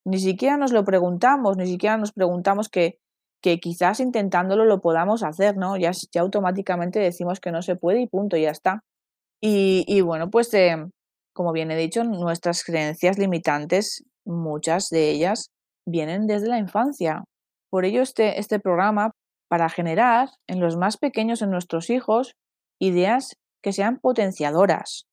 Ni 0.05 0.19
siquiera 0.19 0.57
nos 0.57 0.73
lo 0.73 0.85
preguntamos, 0.85 1.57
ni 1.57 1.67
siquiera 1.67 1.97
nos 1.97 2.13
preguntamos 2.13 2.69
que, 2.69 2.99
que 3.47 3.61
quizás 3.61 4.01
intentándolo 4.01 4.65
lo 4.65 4.81
podamos 4.81 5.23
hacer, 5.23 5.57
¿no? 5.57 5.77
Ya, 5.77 5.93
automáticamente 6.19 6.99
decimos 6.99 7.39
que 7.39 7.53
no 7.53 7.63
se 7.63 7.77
puede 7.77 8.01
y 8.01 8.09
punto, 8.09 8.37
ya 8.37 8.51
está. 8.51 8.83
Y, 9.41 10.01
bueno, 10.01 10.31
pues 10.31 10.53
eh, 10.55 10.85
como 11.33 11.53
bien 11.53 11.71
he 11.71 11.77
dicho, 11.77 12.03
nuestras 12.03 12.65
creencias 12.65 13.19
limitantes, 13.19 14.03
muchas 14.25 14.89
de 14.89 15.11
ellas 15.11 15.53
vienen 15.87 16.27
desde 16.27 16.49
la 16.49 16.59
infancia. 16.59 17.23
Por 17.71 17.85
ello 17.85 18.03
este, 18.03 18.41
este 18.41 18.59
programa, 18.59 19.13
para 19.49 19.69
generar 19.69 20.31
en 20.49 20.59
los 20.59 20.77
más 20.77 20.97
pequeños, 20.97 21.41
en 21.41 21.53
nuestros 21.53 21.89
hijos, 21.89 22.35
ideas 22.81 23.37
que 23.63 23.73
sean 23.73 24.01
potenciadoras, 24.01 25.07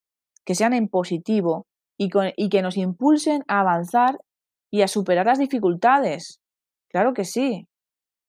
que 0.44 0.56
sean 0.56 0.74
en 0.74 0.88
positivo 0.88 1.68
y 2.00 2.10
que 2.50 2.62
nos 2.64 2.78
impulsen 2.78 3.44
a 3.48 3.60
avanzar 3.60 4.18
y 4.72 4.82
a 4.82 4.88
superar 4.88 5.28
las 5.28 5.38
dificultades. 5.38 6.40
Claro 6.90 7.14
que 7.14 7.26
sí. 7.26 7.68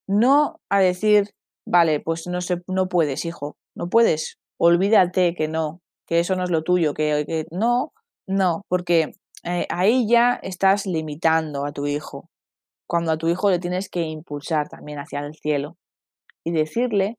No 0.06 0.60
a 0.70 0.80
decir, 0.80 1.30
vale, 1.66 2.00
pues 2.00 2.26
no, 2.26 2.40
se, 2.40 2.62
no 2.66 2.88
puedes, 2.88 3.24
hijo, 3.24 3.56
no 3.74 3.88
puedes, 3.88 4.38
olvídate 4.58 5.34
que 5.34 5.48
no, 5.48 5.80
que 6.06 6.20
eso 6.20 6.36
no 6.36 6.44
es 6.44 6.50
lo 6.50 6.62
tuyo, 6.62 6.94
que, 6.94 7.24
que 7.26 7.46
no, 7.50 7.92
no, 8.26 8.62
porque 8.68 9.12
eh, 9.44 9.66
ahí 9.70 10.06
ya 10.08 10.38
estás 10.42 10.86
limitando 10.86 11.66
a 11.66 11.72
tu 11.72 11.86
hijo 11.86 12.28
cuando 12.86 13.12
a 13.12 13.18
tu 13.18 13.28
hijo 13.28 13.50
le 13.50 13.58
tienes 13.58 13.88
que 13.88 14.02
impulsar 14.02 14.68
también 14.68 14.98
hacia 14.98 15.20
el 15.20 15.34
cielo 15.34 15.76
y 16.44 16.52
decirle 16.52 17.16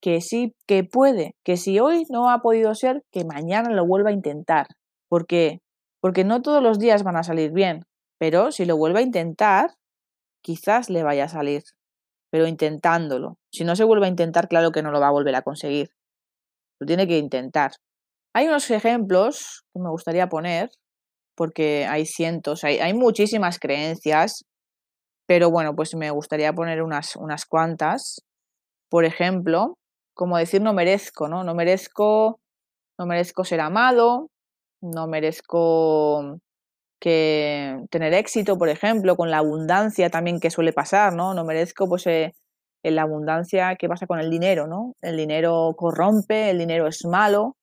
que 0.00 0.20
sí, 0.20 0.54
que 0.66 0.84
puede, 0.84 1.34
que 1.44 1.56
si 1.56 1.80
hoy 1.80 2.04
no 2.10 2.30
ha 2.30 2.38
podido 2.40 2.74
ser, 2.74 3.02
que 3.10 3.24
mañana 3.24 3.70
lo 3.70 3.86
vuelva 3.86 4.10
a 4.10 4.12
intentar. 4.12 4.66
¿Por 5.08 5.26
qué? 5.26 5.60
Porque 6.00 6.24
no 6.24 6.42
todos 6.42 6.62
los 6.62 6.78
días 6.78 7.02
van 7.02 7.16
a 7.16 7.24
salir 7.24 7.52
bien, 7.52 7.84
pero 8.18 8.52
si 8.52 8.64
lo 8.64 8.76
vuelve 8.76 9.00
a 9.00 9.02
intentar, 9.02 9.70
quizás 10.42 10.90
le 10.90 11.02
vaya 11.02 11.24
a 11.24 11.28
salir, 11.28 11.62
pero 12.30 12.46
intentándolo. 12.46 13.38
Si 13.52 13.64
no 13.64 13.76
se 13.76 13.84
vuelve 13.84 14.06
a 14.06 14.10
intentar, 14.10 14.48
claro 14.48 14.70
que 14.70 14.82
no 14.82 14.90
lo 14.90 15.00
va 15.00 15.08
a 15.08 15.12
volver 15.12 15.34
a 15.34 15.42
conseguir. 15.42 15.90
Lo 16.80 16.86
tiene 16.86 17.06
que 17.08 17.18
intentar. 17.18 17.72
Hay 18.34 18.48
unos 18.48 18.70
ejemplos 18.70 19.64
que 19.74 19.80
me 19.80 19.90
gustaría 19.90 20.28
poner, 20.28 20.70
porque 21.36 21.86
hay 21.86 22.06
cientos, 22.06 22.64
hay, 22.64 22.78
hay 22.78 22.94
muchísimas 22.94 23.58
creencias 23.58 24.44
pero 25.28 25.50
bueno, 25.50 25.76
pues 25.76 25.94
me 25.94 26.10
gustaría 26.10 26.54
poner 26.54 26.82
unas, 26.82 27.14
unas 27.14 27.44
cuantas. 27.44 28.22
Por 28.90 29.04
ejemplo, 29.04 29.76
como 30.14 30.38
decir 30.38 30.62
no 30.62 30.72
merezco, 30.72 31.28
¿no? 31.28 31.44
No 31.44 31.54
merezco, 31.54 32.40
no 32.98 33.04
merezco 33.04 33.44
ser 33.44 33.60
amado, 33.60 34.28
no 34.80 35.06
merezco 35.06 36.38
que 37.00 37.84
tener 37.90 38.14
éxito, 38.14 38.58
por 38.58 38.68
ejemplo, 38.68 39.16
con 39.16 39.30
la 39.30 39.38
abundancia 39.38 40.10
también 40.10 40.40
que 40.40 40.50
suele 40.50 40.72
pasar, 40.72 41.14
¿no? 41.14 41.34
No 41.34 41.44
merezco 41.44 41.88
pues 41.88 42.06
eh, 42.06 42.34
la 42.82 43.02
abundancia 43.02 43.76
que 43.76 43.88
pasa 43.88 44.06
con 44.06 44.20
el 44.20 44.30
dinero, 44.30 44.66
¿no? 44.66 44.94
El 45.00 45.16
dinero 45.16 45.74
corrompe, 45.76 46.50
el 46.50 46.58
dinero 46.58 46.86
es 46.86 47.04
malo. 47.04 47.56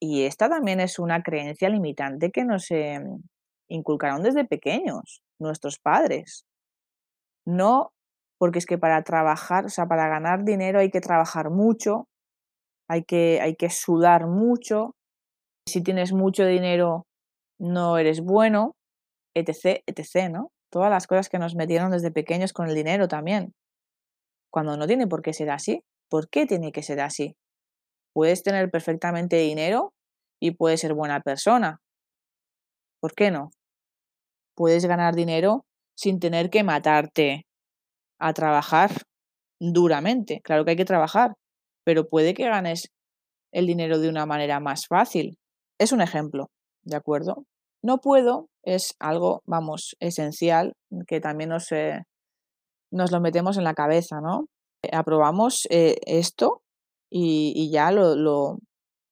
Y 0.00 0.24
esta 0.24 0.48
también 0.48 0.80
es 0.80 0.98
una 0.98 1.22
creencia 1.22 1.68
limitante 1.68 2.30
que 2.30 2.44
nos 2.44 2.70
eh, 2.70 3.00
inculcaron 3.68 4.22
desde 4.22 4.44
pequeños 4.44 5.22
nuestros 5.38 5.78
padres. 5.78 6.44
No, 7.46 7.92
porque 8.38 8.58
es 8.58 8.66
que 8.66 8.78
para 8.78 9.02
trabajar, 9.02 9.66
o 9.66 9.68
sea, 9.68 9.86
para 9.86 10.08
ganar 10.08 10.44
dinero 10.44 10.80
hay 10.80 10.90
que 10.90 11.00
trabajar 11.00 11.50
mucho, 11.50 12.08
hay 12.88 13.04
que, 13.04 13.40
hay 13.40 13.56
que 13.56 13.70
sudar 13.70 14.26
mucho. 14.26 14.94
Si 15.66 15.82
tienes 15.82 16.12
mucho 16.12 16.44
dinero, 16.44 17.06
no 17.58 17.98
eres 17.98 18.20
bueno, 18.20 18.74
etc., 19.34 19.82
etc., 19.86 20.30
¿no? 20.30 20.50
Todas 20.70 20.90
las 20.90 21.06
cosas 21.06 21.28
que 21.28 21.38
nos 21.38 21.54
metieron 21.54 21.90
desde 21.90 22.10
pequeños 22.10 22.52
con 22.52 22.68
el 22.68 22.74
dinero 22.74 23.08
también. 23.08 23.52
Cuando 24.50 24.76
no 24.76 24.86
tiene 24.86 25.06
por 25.06 25.22
qué 25.22 25.32
ser 25.32 25.50
así. 25.50 25.82
¿Por 26.10 26.28
qué 26.28 26.46
tiene 26.46 26.72
que 26.72 26.82
ser 26.82 27.00
así? 27.00 27.36
Puedes 28.12 28.42
tener 28.42 28.70
perfectamente 28.70 29.36
dinero 29.36 29.92
y 30.40 30.52
puedes 30.52 30.80
ser 30.80 30.94
buena 30.94 31.20
persona. 31.20 31.80
¿Por 33.00 33.14
qué 33.14 33.30
no? 33.30 33.50
puedes 34.54 34.86
ganar 34.86 35.14
dinero 35.14 35.64
sin 35.96 36.20
tener 36.20 36.50
que 36.50 36.62
matarte 36.62 37.46
a 38.18 38.32
trabajar 38.32 38.90
duramente. 39.60 40.40
Claro 40.42 40.64
que 40.64 40.72
hay 40.72 40.76
que 40.76 40.84
trabajar, 40.84 41.34
pero 41.84 42.08
puede 42.08 42.34
que 42.34 42.44
ganes 42.44 42.90
el 43.52 43.66
dinero 43.66 43.98
de 43.98 44.08
una 44.08 44.26
manera 44.26 44.60
más 44.60 44.86
fácil. 44.86 45.36
Es 45.78 45.92
un 45.92 46.00
ejemplo, 46.00 46.48
¿de 46.84 46.96
acuerdo? 46.96 47.44
No 47.82 47.98
puedo 47.98 48.48
es 48.62 48.94
algo, 48.98 49.42
vamos, 49.46 49.96
esencial 50.00 50.74
que 51.06 51.20
también 51.20 51.50
nos, 51.50 51.70
eh, 51.72 52.04
nos 52.90 53.12
lo 53.12 53.20
metemos 53.20 53.56
en 53.58 53.64
la 53.64 53.74
cabeza, 53.74 54.20
¿no? 54.20 54.46
aprobamos 54.92 55.66
eh, 55.70 55.96
esto 56.06 56.62
y, 57.10 57.70
ya 57.70 57.90
lo, 57.90 58.58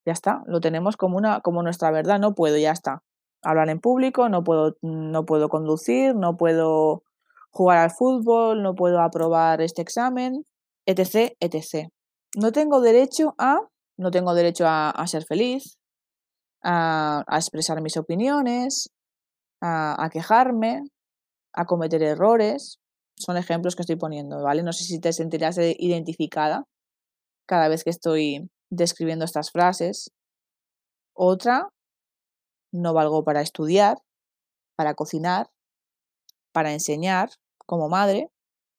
ya 0.04 0.12
está, 0.12 0.42
lo 0.46 0.60
tenemos 0.60 0.96
como, 0.96 1.16
una, 1.16 1.40
como 1.40 1.62
nuestra 1.62 1.90
verdad, 1.90 2.18
no 2.18 2.34
puedo, 2.34 2.56
ya 2.58 2.72
está 2.72 3.02
hablar 3.42 3.68
en 3.68 3.80
público, 3.80 4.28
no 4.28 4.44
puedo, 4.44 4.76
no 4.82 5.26
puedo 5.26 5.48
conducir, 5.48 6.14
no 6.14 6.36
puedo 6.36 7.02
jugar 7.50 7.78
al 7.78 7.90
fútbol, 7.90 8.62
no 8.62 8.74
puedo 8.74 9.00
aprobar 9.00 9.60
este 9.60 9.82
examen, 9.82 10.46
etc., 10.86 11.34
etc. 11.40 11.88
No 12.36 12.52
tengo 12.52 12.80
derecho 12.80 13.34
a, 13.38 13.60
no 13.98 14.10
tengo 14.10 14.34
derecho 14.34 14.64
a, 14.66 15.04
ser 15.06 15.24
feliz, 15.24 15.78
a, 16.62 17.24
expresar 17.32 17.80
mis 17.80 17.96
opiniones, 17.96 18.90
a, 19.60 20.02
a 20.02 20.10
quejarme, 20.10 20.84
a 21.52 21.64
cometer 21.66 22.02
errores. 22.02 22.78
Son 23.16 23.36
ejemplos 23.36 23.76
que 23.76 23.82
estoy 23.82 23.96
poniendo, 23.96 24.42
¿vale? 24.42 24.62
No 24.62 24.72
sé 24.72 24.84
si 24.84 25.00
te 25.00 25.12
sentirás 25.12 25.58
identificada 25.58 26.64
cada 27.46 27.68
vez 27.68 27.84
que 27.84 27.90
estoy 27.90 28.50
describiendo 28.70 29.24
estas 29.24 29.50
frases. 29.50 30.10
Otra 31.14 31.68
no 32.72 32.94
valgo 32.94 33.22
para 33.22 33.42
estudiar, 33.42 33.98
para 34.76 34.94
cocinar, 34.94 35.50
para 36.52 36.72
enseñar 36.72 37.30
como 37.66 37.88
madre, 37.88 38.30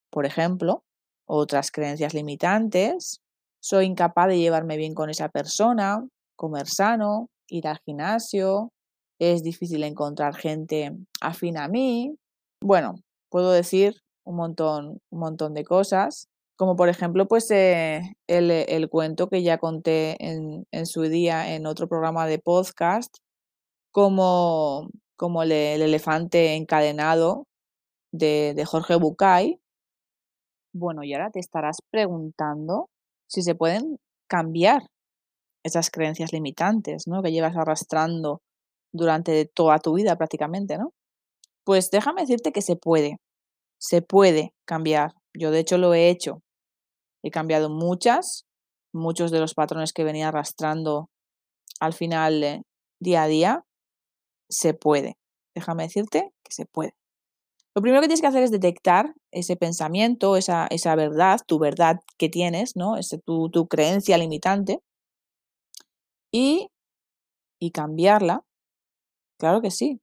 por 0.09 0.25
ejemplo, 0.25 0.83
otras 1.25 1.71
creencias 1.71 2.13
limitantes, 2.13 3.21
soy 3.61 3.85
incapaz 3.85 4.27
de 4.27 4.39
llevarme 4.39 4.77
bien 4.77 4.93
con 4.93 5.09
esa 5.09 5.29
persona, 5.29 6.05
comer 6.35 6.67
sano, 6.67 7.29
ir 7.47 7.67
al 7.67 7.79
gimnasio, 7.85 8.71
es 9.19 9.43
difícil 9.43 9.83
encontrar 9.83 10.35
gente 10.35 10.91
afín 11.21 11.57
a 11.57 11.67
mí. 11.67 12.15
Bueno, 12.61 12.95
puedo 13.29 13.51
decir 13.51 14.01
un 14.25 14.35
montón, 14.35 14.99
un 15.09 15.19
montón 15.19 15.53
de 15.53 15.63
cosas, 15.63 16.27
como 16.55 16.75
por 16.75 16.89
ejemplo, 16.89 17.27
pues 17.27 17.49
eh, 17.51 18.15
el, 18.27 18.89
cuento 18.89 19.27
que 19.29 19.43
ya 19.43 19.57
conté 19.57 20.15
en, 20.23 20.65
en 20.71 20.85
su 20.85 21.01
día 21.03 21.55
en 21.55 21.65
otro 21.65 21.87
programa 21.87 22.27
de 22.27 22.39
podcast 22.39 23.17
como, 23.91 24.89
como 25.15 25.43
el, 25.43 25.51
elefante 25.51 26.55
encadenado 26.55 27.47
de, 28.11 28.53
de 28.55 28.65
Jorge 28.65 28.95
Bucay. 28.95 29.59
Bueno, 30.73 31.03
y 31.03 31.13
ahora 31.13 31.31
te 31.31 31.39
estarás 31.39 31.77
preguntando 31.91 32.89
si 33.27 33.41
se 33.43 33.55
pueden 33.55 33.99
cambiar 34.27 34.83
esas 35.63 35.89
creencias 35.89 36.33
limitantes, 36.33 37.07
¿no? 37.07 37.23
Que 37.23 37.31
llevas 37.31 37.55
arrastrando 37.55 38.41
durante 38.93 39.45
toda 39.45 39.79
tu 39.79 39.93
vida 39.93 40.15
prácticamente, 40.17 40.77
¿no? 40.77 40.93
Pues 41.65 41.89
déjame 41.91 42.21
decirte 42.21 42.51
que 42.51 42.61
se 42.61 42.75
puede, 42.75 43.17
se 43.79 44.01
puede 44.01 44.53
cambiar. 44.65 45.13
Yo 45.33 45.51
de 45.51 45.59
hecho 45.59 45.77
lo 45.77 45.93
he 45.93 46.09
hecho. 46.09 46.41
He 47.23 47.31
cambiado 47.31 47.69
muchas, 47.69 48.45
muchos 48.93 49.31
de 49.31 49.39
los 49.39 49.53
patrones 49.53 49.93
que 49.93 50.03
venía 50.03 50.27
arrastrando 50.27 51.09
al 51.79 51.93
final 51.93 52.43
eh, 52.43 52.61
día 52.99 53.23
a 53.23 53.27
día 53.27 53.65
se 54.49 54.73
puede. 54.73 55.17
Déjame 55.55 55.83
decirte 55.83 56.31
que 56.43 56.51
se 56.51 56.65
puede. 56.65 56.93
Lo 57.75 57.81
primero 57.81 58.01
que 58.01 58.07
tienes 58.07 58.21
que 58.21 58.27
hacer 58.27 58.43
es 58.43 58.51
detectar 58.51 59.15
ese 59.31 59.55
pensamiento, 59.55 60.37
esa, 60.37 60.67
esa 60.69 60.95
verdad, 60.95 61.39
tu 61.47 61.57
verdad 61.57 62.01
que 62.17 62.29
tienes, 62.29 62.75
¿no? 62.75 62.97
Ese, 62.97 63.17
tu, 63.17 63.49
tu 63.49 63.67
creencia 63.67 64.17
limitante 64.17 64.79
y, 66.33 66.69
y 67.59 67.71
cambiarla. 67.71 68.43
Claro 69.39 69.61
que 69.61 69.71
sí. 69.71 70.01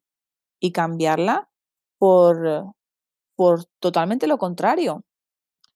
Y 0.60 0.72
cambiarla 0.72 1.50
por, 1.98 2.72
por 3.36 3.64
totalmente 3.80 4.26
lo 4.26 4.38
contrario. 4.38 5.02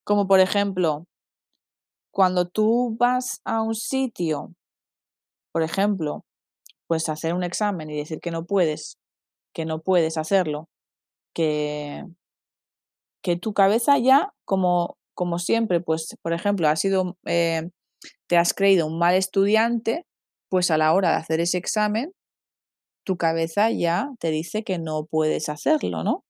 Como 0.04 0.28
por 0.28 0.40
ejemplo, 0.40 1.06
cuando 2.10 2.46
tú 2.48 2.96
vas 2.98 3.40
a 3.44 3.60
un 3.62 3.74
sitio, 3.74 4.54
por 5.52 5.62
ejemplo, 5.62 6.24
pues 6.86 7.08
hacer 7.08 7.34
un 7.34 7.44
examen 7.44 7.90
y 7.90 7.96
decir 7.96 8.20
que 8.20 8.30
no 8.30 8.46
puedes, 8.46 8.98
que 9.54 9.64
no 9.66 9.80
puedes 9.82 10.18
hacerlo, 10.18 10.68
que, 11.34 12.04
que 13.22 13.36
tu 13.36 13.54
cabeza 13.54 13.98
ya, 13.98 14.32
como, 14.44 14.96
como 15.14 15.38
siempre, 15.38 15.80
pues, 15.80 16.16
por 16.22 16.32
ejemplo, 16.32 16.68
has 16.68 16.80
sido, 16.80 17.16
eh, 17.26 17.70
te 18.28 18.36
has 18.38 18.54
creído 18.54 18.86
un 18.86 18.98
mal 18.98 19.14
estudiante, 19.16 20.06
pues 20.54 20.70
a 20.70 20.78
la 20.78 20.94
hora 20.94 21.10
de 21.10 21.16
hacer 21.16 21.40
ese 21.40 21.58
examen, 21.58 22.12
tu 23.04 23.16
cabeza 23.16 23.72
ya 23.72 24.12
te 24.20 24.30
dice 24.30 24.62
que 24.62 24.78
no 24.78 25.04
puedes 25.04 25.48
hacerlo, 25.48 26.04
¿no? 26.04 26.22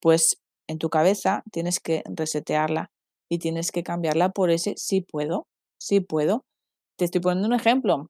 Pues 0.00 0.40
en 0.66 0.78
tu 0.78 0.88
cabeza 0.88 1.42
tienes 1.52 1.78
que 1.78 2.02
resetearla 2.06 2.90
y 3.30 3.38
tienes 3.38 3.70
que 3.70 3.82
cambiarla 3.82 4.30
por 4.30 4.50
ese 4.50 4.72
sí 4.78 5.02
puedo, 5.02 5.46
sí 5.78 6.00
puedo. 6.00 6.46
Te 6.96 7.04
estoy 7.04 7.20
poniendo 7.20 7.48
un 7.48 7.52
ejemplo, 7.52 8.06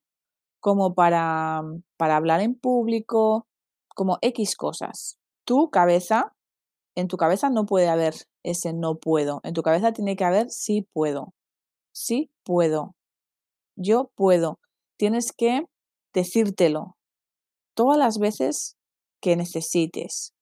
como 0.61 0.95
para, 0.95 1.63
para 1.97 2.15
hablar 2.17 2.41
en 2.41 2.55
público, 2.55 3.49
como 3.89 4.19
X 4.23 4.55
cosas. 4.55 5.19
Tu 5.45 5.69
cabeza, 5.69 6.33
en 6.95 7.09
tu 7.09 7.17
cabeza 7.17 7.51
no 7.51 7.67
puede 7.67 7.89
haber 7.89 8.15
ese 8.45 8.73
no 8.73 9.01
puedo, 9.01 9.41
en 9.43 9.53
tu 9.53 9.63
cabeza 9.63 9.91
tiene 9.93 10.15
que 10.15 10.23
haber 10.23 10.49
sí 10.49 10.87
puedo, 10.93 11.35
sí 11.93 12.31
puedo, 12.45 12.95
yo 13.77 14.13
puedo. 14.15 14.61
Tienes 14.99 15.33
que 15.33 15.63
decírtelo 16.15 16.97
todas 17.75 17.99
las 17.99 18.19
veces 18.19 18.77
que 19.21 19.37
necesites 19.37 20.33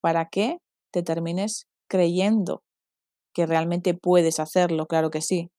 para 0.00 0.28
que 0.28 0.58
te 0.92 1.02
termines 1.02 1.66
creyendo 1.88 2.62
que 3.34 3.46
realmente 3.46 3.94
puedes 3.94 4.40
hacerlo, 4.40 4.86
claro 4.86 5.10
que 5.10 5.20
sí. 5.20 5.50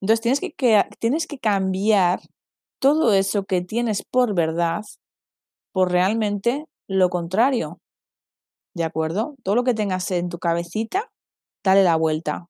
Entonces 0.00 0.20
tienes 0.20 0.40
que, 0.40 0.84
tienes 0.98 1.26
que 1.26 1.38
cambiar 1.38 2.20
todo 2.80 3.14
eso 3.14 3.44
que 3.44 3.62
tienes 3.62 4.02
por 4.02 4.34
verdad 4.34 4.82
por 5.72 5.90
realmente 5.90 6.66
lo 6.88 7.08
contrario. 7.10 7.80
¿De 8.74 8.84
acuerdo? 8.84 9.34
Todo 9.42 9.54
lo 9.56 9.64
que 9.64 9.74
tengas 9.74 10.10
en 10.10 10.28
tu 10.28 10.38
cabecita, 10.38 11.10
dale 11.64 11.82
la 11.82 11.96
vuelta. 11.96 12.46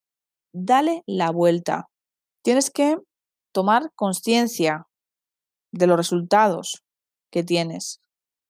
Dale 0.52 1.02
la 1.06 1.30
vuelta. 1.30 1.88
Tienes 2.42 2.71
que 2.71 2.99
tomar 3.52 3.90
conciencia 3.94 4.87
de 5.74 5.86
los 5.86 5.96
resultados 5.96 6.82
que 7.30 7.42
tienes 7.42 8.00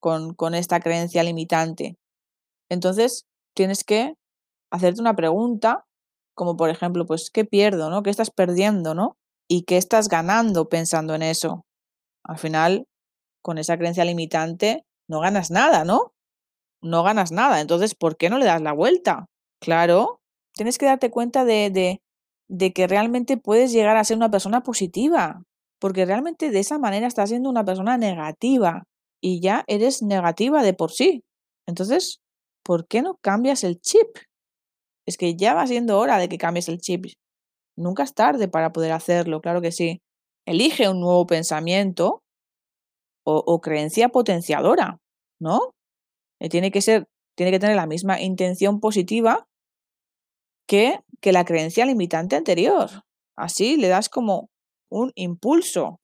con, 0.01 0.35
con 0.35 0.55
esta 0.55 0.81
creencia 0.81 1.23
limitante. 1.23 1.97
Entonces, 2.69 3.27
tienes 3.55 3.85
que 3.85 4.15
hacerte 4.71 5.01
una 5.01 5.17
pregunta, 5.17 5.87
como 6.35 6.57
por 6.57 6.71
ejemplo, 6.71 7.07
pues, 7.07 7.31
¿qué 7.31 7.45
pierdo, 7.45 7.91
no? 7.91 8.03
¿Qué 8.03 8.11
estás 8.11 8.31
perdiendo, 8.31 8.95
no? 8.95 9.17
¿Y 9.49 9.63
qué 9.63 9.77
estás 9.77 10.09
ganando 10.09 10.69
pensando 10.69 11.15
en 11.15 11.23
eso? 11.23 11.65
Al 12.25 12.39
final, 12.39 12.87
con 13.43 13.59
esa 13.59 13.79
creencia 13.79 14.05
limitante, 14.05 14.85
no 15.09 15.21
ganas 15.21 15.51
nada, 15.51 15.85
¿no? 15.85 16.13
No 16.83 17.03
ganas 17.03 17.33
nada. 17.33 17.61
Entonces, 17.61 17.95
¿por 17.95 18.17
qué 18.17 18.31
no 18.31 18.39
le 18.39 18.47
das 18.47 18.61
la 18.61 18.73
vuelta? 18.73 19.27
Claro, 19.61 20.21
tienes 20.53 20.79
que 20.79 20.87
darte 20.87 21.11
cuenta 21.11 21.45
de, 21.45 21.71
de, 21.71 22.03
de 22.49 22.73
que 22.73 22.87
realmente 22.87 23.37
puedes 23.37 23.73
llegar 23.73 23.97
a 23.97 24.05
ser 24.05 24.17
una 24.17 24.31
persona 24.31 24.63
positiva, 24.63 25.43
porque 25.85 26.07
realmente 26.07 26.51
de 26.51 26.61
esa 26.61 26.79
manera 26.79 27.07
estás 27.07 27.29
siendo 27.29 27.51
una 27.51 27.63
persona 27.63 27.99
negativa 27.99 28.85
y 29.23 29.43
ya 29.43 29.65
eres 29.67 30.01
negativa 30.01 30.63
de 30.63 30.73
por 30.73 30.91
sí. 30.91 31.23
Entonces, 31.69 32.23
¿por 32.65 32.87
qué 32.87 33.03
no 33.03 33.19
cambias 33.21 33.65
el 33.65 33.79
chip? 33.83 34.17
Es 35.07 35.19
que 35.19 35.37
ya 35.37 35.53
va 35.53 35.67
siendo 35.67 35.99
hora 35.99 36.17
de 36.17 36.31
que 36.31 36.39
cambies 36.39 36.71
el 36.71 36.79
chip. 36.79 37.05
Nunca 37.77 38.03
es 38.03 38.15
tarde 38.15 38.49
para 38.49 38.73
poder 38.73 38.93
hacerlo, 38.93 39.43
claro 39.43 39.61
que 39.61 39.73
sí. 39.73 40.01
Elige 40.47 40.89
un 40.89 41.01
nuevo 41.01 41.27
pensamiento 41.27 42.23
o, 43.27 43.61
creencia 43.61 44.09
potenciadora, 44.09 44.97
¿no? 45.39 45.75
Eh, 46.41 46.49
tiene 46.49 46.71
que 46.71 46.81
ser, 46.81 47.05
tiene 47.37 47.53
que 47.53 47.61
tener 47.61 47.77
la 47.77 47.87
misma 47.87 48.23
intención 48.23 48.81
positiva 48.81 49.47
que, 50.67 51.01
que 51.21 51.33
la 51.33 51.45
creencia 51.45 51.85
limitante 51.85 52.37
anterior. 52.37 52.89
Así 53.37 53.77
le 53.77 53.89
das 53.89 54.09
como 54.09 54.49
un 54.91 55.13
impulso. 55.15 56.01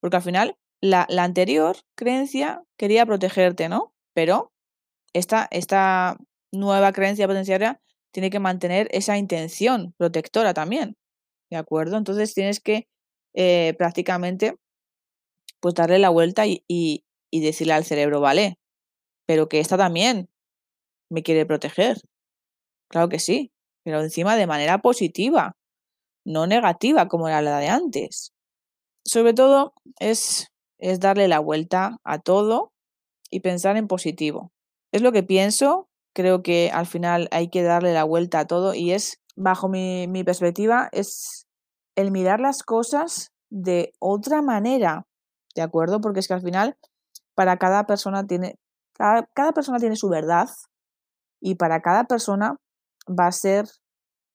Porque 0.00 0.16
al 0.16 0.22
final 0.22 0.56
la, 0.82 1.06
la 1.08 1.24
anterior 1.24 1.76
creencia 1.96 2.62
quería 2.78 3.06
protegerte, 3.06 3.68
¿no? 3.68 3.92
Pero 4.14 4.52
esta, 5.12 5.48
esta 5.50 6.16
nueva 6.52 6.92
creencia 6.92 7.26
potenciaria 7.26 7.80
tiene 8.12 8.30
que 8.30 8.40
mantener 8.40 8.88
esa 8.92 9.18
intención 9.18 9.94
protectora 9.98 10.54
también. 10.54 10.96
¿De 11.50 11.56
acuerdo? 11.56 11.96
Entonces 11.96 12.34
tienes 12.34 12.60
que 12.60 12.86
eh, 13.34 13.74
prácticamente 13.78 14.56
pues 15.60 15.74
darle 15.74 15.98
la 15.98 16.10
vuelta 16.10 16.46
y, 16.46 16.64
y, 16.68 17.04
y 17.30 17.40
decirle 17.40 17.72
al 17.72 17.84
cerebro, 17.84 18.20
vale, 18.20 18.58
pero 19.26 19.48
que 19.48 19.60
esta 19.60 19.76
también 19.76 20.28
me 21.10 21.22
quiere 21.22 21.46
proteger. 21.46 21.98
Claro 22.90 23.08
que 23.08 23.18
sí, 23.18 23.52
pero 23.84 24.00
encima 24.00 24.36
de 24.36 24.46
manera 24.46 24.78
positiva, 24.78 25.56
no 26.26 26.46
negativa 26.46 27.08
como 27.08 27.28
era 27.28 27.40
la 27.40 27.58
de 27.58 27.68
antes. 27.68 28.32
Sobre 29.04 29.32
todo 29.32 29.72
es, 30.00 30.48
es 30.78 31.00
darle 31.00 31.28
la 31.28 31.38
vuelta 31.38 31.98
a 32.04 32.18
todo 32.18 32.72
y 33.30 33.40
pensar 33.40 33.76
en 33.76 33.86
positivo. 33.86 34.52
Es 34.92 35.02
lo 35.02 35.12
que 35.12 35.22
pienso, 35.22 35.88
creo 36.14 36.42
que 36.42 36.70
al 36.72 36.86
final 36.86 37.28
hay 37.30 37.48
que 37.48 37.62
darle 37.62 37.94
la 37.94 38.04
vuelta 38.04 38.40
a 38.40 38.46
todo 38.46 38.74
y 38.74 38.92
es, 38.92 39.20
bajo 39.36 39.68
mi, 39.68 40.24
perspectiva, 40.24 40.88
es 40.92 41.46
el 41.94 42.10
mirar 42.10 42.40
las 42.40 42.62
cosas 42.64 43.30
de 43.48 43.92
otra 44.00 44.42
manera, 44.42 45.06
¿de 45.54 45.62
acuerdo? 45.62 46.00
Porque 46.00 46.20
es 46.20 46.28
que 46.28 46.34
al 46.34 46.42
final, 46.42 46.76
para 47.34 47.56
cada 47.56 47.86
persona 47.86 48.26
tiene, 48.26 48.58
cada, 48.94 49.28
cada 49.32 49.52
persona 49.52 49.78
tiene 49.78 49.94
su 49.94 50.08
verdad 50.08 50.48
y 51.40 51.54
para 51.54 51.80
cada 51.82 52.04
persona 52.04 52.56
va 53.08 53.28
a 53.28 53.32
ser 53.32 53.66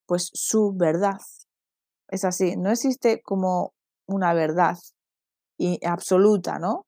pues 0.06 0.30
su 0.34 0.74
verdad. 0.74 1.20
Es 2.12 2.26
así, 2.26 2.58
no 2.58 2.70
existe 2.70 3.22
como 3.22 3.74
una 4.08 4.34
verdad 4.34 4.78
absoluta, 5.86 6.60
¿no? 6.60 6.86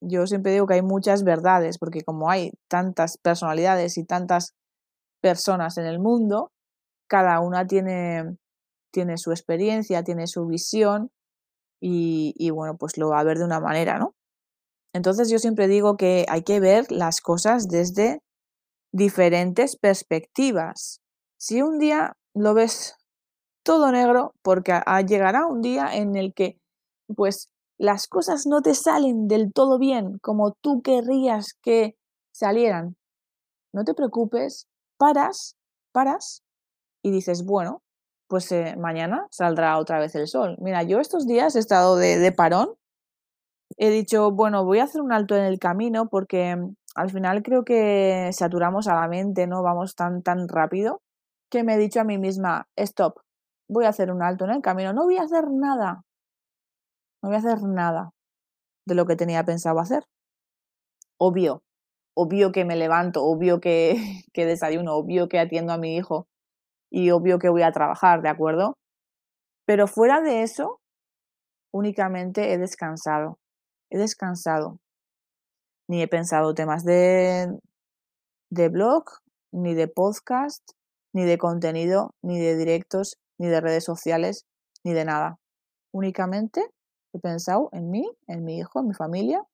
Yo 0.00 0.26
siempre 0.26 0.52
digo 0.52 0.66
que 0.66 0.74
hay 0.74 0.82
muchas 0.82 1.24
verdades, 1.24 1.78
porque 1.78 2.02
como 2.02 2.30
hay 2.30 2.52
tantas 2.68 3.18
personalidades 3.18 3.96
y 3.96 4.04
tantas 4.04 4.54
personas 5.22 5.78
en 5.78 5.86
el 5.86 5.98
mundo, 5.98 6.52
cada 7.08 7.40
una 7.40 7.66
tiene, 7.66 8.36
tiene 8.92 9.16
su 9.16 9.30
experiencia, 9.30 10.04
tiene 10.04 10.26
su 10.26 10.46
visión 10.46 11.10
y, 11.80 12.34
y, 12.36 12.50
bueno, 12.50 12.76
pues 12.76 12.98
lo 12.98 13.10
va 13.10 13.20
a 13.20 13.24
ver 13.24 13.38
de 13.38 13.44
una 13.44 13.60
manera, 13.60 13.98
¿no? 13.98 14.14
Entonces 14.94 15.30
yo 15.30 15.38
siempre 15.38 15.66
digo 15.66 15.96
que 15.96 16.26
hay 16.28 16.42
que 16.42 16.60
ver 16.60 16.92
las 16.92 17.20
cosas 17.20 17.68
desde 17.68 18.20
diferentes 18.92 19.76
perspectivas. 19.76 21.00
Si 21.36 21.62
un 21.62 21.78
día 21.78 22.12
lo 22.34 22.54
ves 22.54 22.94
todo 23.64 23.90
negro, 23.90 24.34
porque 24.42 24.80
llegará 25.08 25.46
un 25.46 25.62
día 25.62 25.94
en 25.94 26.16
el 26.16 26.34
que 26.34 26.58
pues 27.16 27.48
las 27.78 28.06
cosas 28.06 28.46
no 28.46 28.62
te 28.62 28.74
salen 28.74 29.26
del 29.26 29.52
todo 29.52 29.78
bien 29.78 30.18
como 30.20 30.52
tú 30.52 30.82
querrías 30.82 31.54
que 31.62 31.96
salieran, 32.32 32.96
no 33.72 33.84
te 33.84 33.94
preocupes, 33.94 34.68
paras, 34.96 35.56
paras 35.92 36.42
y 37.02 37.10
dices, 37.10 37.44
bueno, 37.44 37.82
pues 38.28 38.50
eh, 38.52 38.76
mañana 38.78 39.26
saldrá 39.30 39.78
otra 39.78 39.98
vez 39.98 40.14
el 40.14 40.28
sol. 40.28 40.56
Mira, 40.60 40.82
yo 40.82 41.00
estos 41.00 41.26
días 41.26 41.56
he 41.56 41.58
estado 41.58 41.96
de, 41.96 42.18
de, 42.18 42.32
parón, 42.32 42.74
he 43.76 43.90
dicho, 43.90 44.30
bueno, 44.30 44.64
voy 44.64 44.78
a 44.78 44.84
hacer 44.84 45.00
un 45.00 45.12
alto 45.12 45.36
en 45.36 45.44
el 45.44 45.58
camino 45.58 46.08
porque 46.08 46.56
mm, 46.56 46.74
al 46.94 47.10
final 47.10 47.42
creo 47.42 47.64
que 47.64 48.30
saturamos 48.32 48.88
a 48.88 48.94
la 48.94 49.08
mente, 49.08 49.46
no 49.46 49.62
vamos 49.62 49.94
tan, 49.94 50.22
tan 50.22 50.48
rápido, 50.48 51.00
que 51.50 51.64
me 51.64 51.74
he 51.74 51.78
dicho 51.78 52.00
a 52.00 52.04
mí 52.04 52.18
misma, 52.18 52.68
stop, 52.76 53.18
voy 53.68 53.84
a 53.86 53.90
hacer 53.90 54.10
un 54.10 54.22
alto 54.22 54.44
en 54.44 54.52
el 54.52 54.62
camino, 54.62 54.92
no 54.92 55.04
voy 55.04 55.16
a 55.16 55.22
hacer 55.22 55.44
nada, 55.50 56.02
no 57.22 57.28
voy 57.28 57.36
a 57.36 57.38
hacer 57.38 57.62
nada 57.62 58.10
de 58.86 58.94
lo 58.94 59.06
que 59.06 59.16
tenía 59.16 59.44
pensado 59.44 59.80
hacer. 59.80 60.04
Obvio, 61.18 61.62
obvio 62.14 62.52
que 62.52 62.64
me 62.64 62.76
levanto, 62.76 63.24
obvio 63.24 63.60
que, 63.60 63.94
que 64.32 64.46
desayuno, 64.46 64.94
obvio 64.94 65.28
que 65.28 65.38
atiendo 65.38 65.72
a 65.72 65.78
mi 65.78 65.96
hijo 65.96 66.26
y 66.90 67.10
obvio 67.10 67.38
que 67.38 67.48
voy 67.48 67.62
a 67.62 67.72
trabajar, 67.72 68.22
¿de 68.22 68.28
acuerdo? 68.28 68.76
Pero 69.66 69.86
fuera 69.86 70.20
de 70.20 70.42
eso, 70.42 70.80
únicamente 71.72 72.52
he 72.52 72.58
descansado. 72.58 73.38
He 73.90 73.98
descansado. 73.98 74.78
Ni 75.88 76.02
he 76.02 76.08
pensado 76.08 76.54
temas 76.54 76.84
de, 76.84 77.48
de 78.50 78.68
blog, 78.68 79.04
ni 79.52 79.74
de 79.74 79.88
podcast, 79.88 80.62
ni 81.12 81.24
de 81.24 81.38
contenido, 81.38 82.10
ni 82.22 82.38
de 82.38 82.56
directos, 82.56 83.16
ni 83.38 83.48
de 83.48 83.60
redes 83.60 83.84
sociales, 83.84 84.46
ni 84.84 84.92
de 84.92 85.04
nada. 85.04 85.38
Únicamente 85.92 86.70
He 87.14 87.20
pensado 87.20 87.68
en 87.72 87.90
mí, 87.90 88.10
en 88.26 88.44
mi 88.44 88.58
hijo, 88.58 88.80
en 88.80 88.88
mi 88.88 88.94
familia 88.94 89.44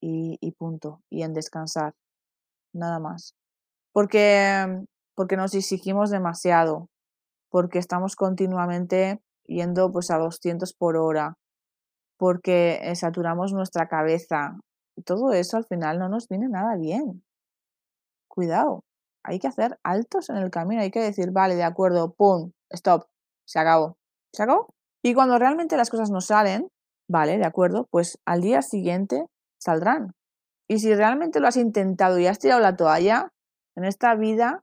y, 0.00 0.52
punto. 0.58 1.00
Y 1.10 1.22
en 1.22 1.32
descansar. 1.32 1.94
Nada 2.74 3.00
más. 3.00 3.34
Porque, 3.92 4.84
porque 5.16 5.36
nos 5.36 5.54
exigimos 5.54 6.10
demasiado. 6.10 6.88
porque 7.50 7.78
estamos 7.78 8.14
continuamente 8.14 9.22
yendo 9.46 9.90
pues 9.90 10.10
a 10.10 10.18
200 10.18 10.74
por 10.74 10.98
hora, 10.98 11.38
porque 12.18 12.78
eh, 12.82 12.94
saturamos 12.94 13.54
nuestra 13.54 13.88
cabeza. 13.88 14.58
Todo 15.06 15.32
eso 15.32 15.56
al 15.56 15.64
final 15.64 15.98
no 15.98 16.10
nos 16.10 16.28
viene 16.28 16.48
nada 16.48 16.76
bien. 16.76 17.24
Cuidado, 18.28 18.84
hay 19.24 19.38
que 19.38 19.48
hacer 19.48 19.78
altos 19.82 20.28
en 20.28 20.36
el 20.36 20.50
camino, 20.50 20.82
hay 20.82 20.90
que 20.90 21.00
decir, 21.00 21.30
vale, 21.32 21.54
de 21.56 21.64
acuerdo, 21.64 22.12
pum, 22.12 22.52
stop, 22.70 23.06
se 23.48 23.58
acabó, 23.58 23.96
se 24.32 24.42
acabó. 24.42 24.74
Y 25.02 25.14
cuando 25.14 25.38
realmente 25.38 25.78
las 25.78 25.88
cosas 25.88 26.10
no 26.10 26.20
salen, 26.20 26.68
vale, 27.08 27.38
de 27.38 27.46
acuerdo, 27.46 27.88
pues 27.90 28.18
al 28.26 28.42
día 28.42 28.60
siguiente 28.60 29.24
saldrán. 29.58 30.12
Y 30.68 30.80
si 30.80 30.94
realmente 30.94 31.40
lo 31.40 31.48
has 31.48 31.56
intentado 31.56 32.18
y 32.18 32.26
has 32.26 32.38
tirado 32.38 32.60
la 32.60 32.76
toalla, 32.76 33.32
en 33.74 33.84
esta 33.84 34.14
vida 34.16 34.62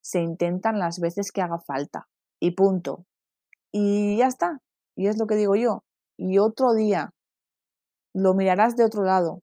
se 0.00 0.20
intentan 0.20 0.78
las 0.78 1.00
veces 1.00 1.32
que 1.32 1.42
haga 1.42 1.58
falta. 1.58 2.06
Y 2.40 2.52
punto. 2.52 3.04
Y 3.72 4.18
ya 4.18 4.28
está. 4.28 4.60
Y 4.96 5.08
es 5.08 5.18
lo 5.18 5.26
que 5.26 5.34
digo 5.34 5.56
yo. 5.56 5.82
Y 6.16 6.38
otro 6.38 6.72
día 6.72 7.10
lo 8.14 8.34
mirarás 8.34 8.76
de 8.76 8.84
otro 8.84 9.02
lado. 9.02 9.40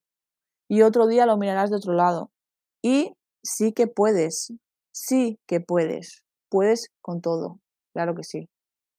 Y 0.69 0.81
otro 0.81 1.07
día 1.07 1.25
lo 1.25 1.37
mirarás 1.37 1.69
de 1.69 1.75
otro 1.75 1.93
lado. 1.93 2.31
Y 2.81 3.13
sí 3.43 3.73
que 3.73 3.87
puedes. 3.87 4.53
Sí 4.93 5.39
que 5.45 5.59
puedes. 5.59 6.23
Puedes 6.49 6.89
con 7.01 7.19
todo. 7.19 7.59
Claro 7.93 8.15
que 8.15 8.23
sí. 8.23 8.49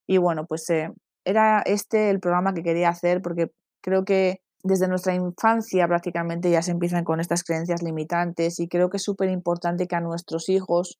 Y 0.08 0.16
bueno, 0.16 0.46
pues 0.46 0.68
eh, 0.70 0.90
era 1.24 1.60
este 1.60 2.10
el 2.10 2.18
programa 2.18 2.54
que 2.54 2.62
quería 2.62 2.88
hacer 2.88 3.20
porque 3.20 3.52
creo 3.82 4.04
que 4.04 4.40
desde 4.64 4.88
nuestra 4.88 5.14
infancia 5.14 5.86
prácticamente 5.86 6.50
ya 6.50 6.62
se 6.62 6.72
empiezan 6.72 7.04
con 7.04 7.20
estas 7.20 7.44
creencias 7.44 7.82
limitantes 7.82 8.58
y 8.58 8.68
creo 8.68 8.88
que 8.88 8.96
es 8.96 9.02
súper 9.02 9.28
importante 9.28 9.86
que 9.86 9.96
a 9.96 10.00
nuestros 10.00 10.48
hijos 10.48 10.98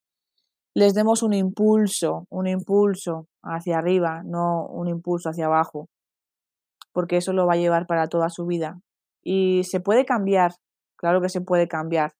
les 0.74 0.94
demos 0.94 1.22
un 1.22 1.32
impulso, 1.32 2.26
un 2.30 2.46
impulso 2.46 3.26
hacia 3.42 3.78
arriba, 3.78 4.22
no 4.24 4.66
un 4.66 4.88
impulso 4.88 5.30
hacia 5.30 5.46
abajo, 5.46 5.88
porque 6.92 7.16
eso 7.16 7.32
lo 7.32 7.46
va 7.46 7.54
a 7.54 7.56
llevar 7.56 7.86
para 7.86 8.06
toda 8.08 8.28
su 8.28 8.46
vida. 8.46 8.78
Y 9.24 9.64
se 9.64 9.80
puede 9.80 10.04
cambiar, 10.04 10.52
claro 10.96 11.20
que 11.20 11.30
se 11.30 11.40
puede 11.40 11.66
cambiar, 11.66 12.12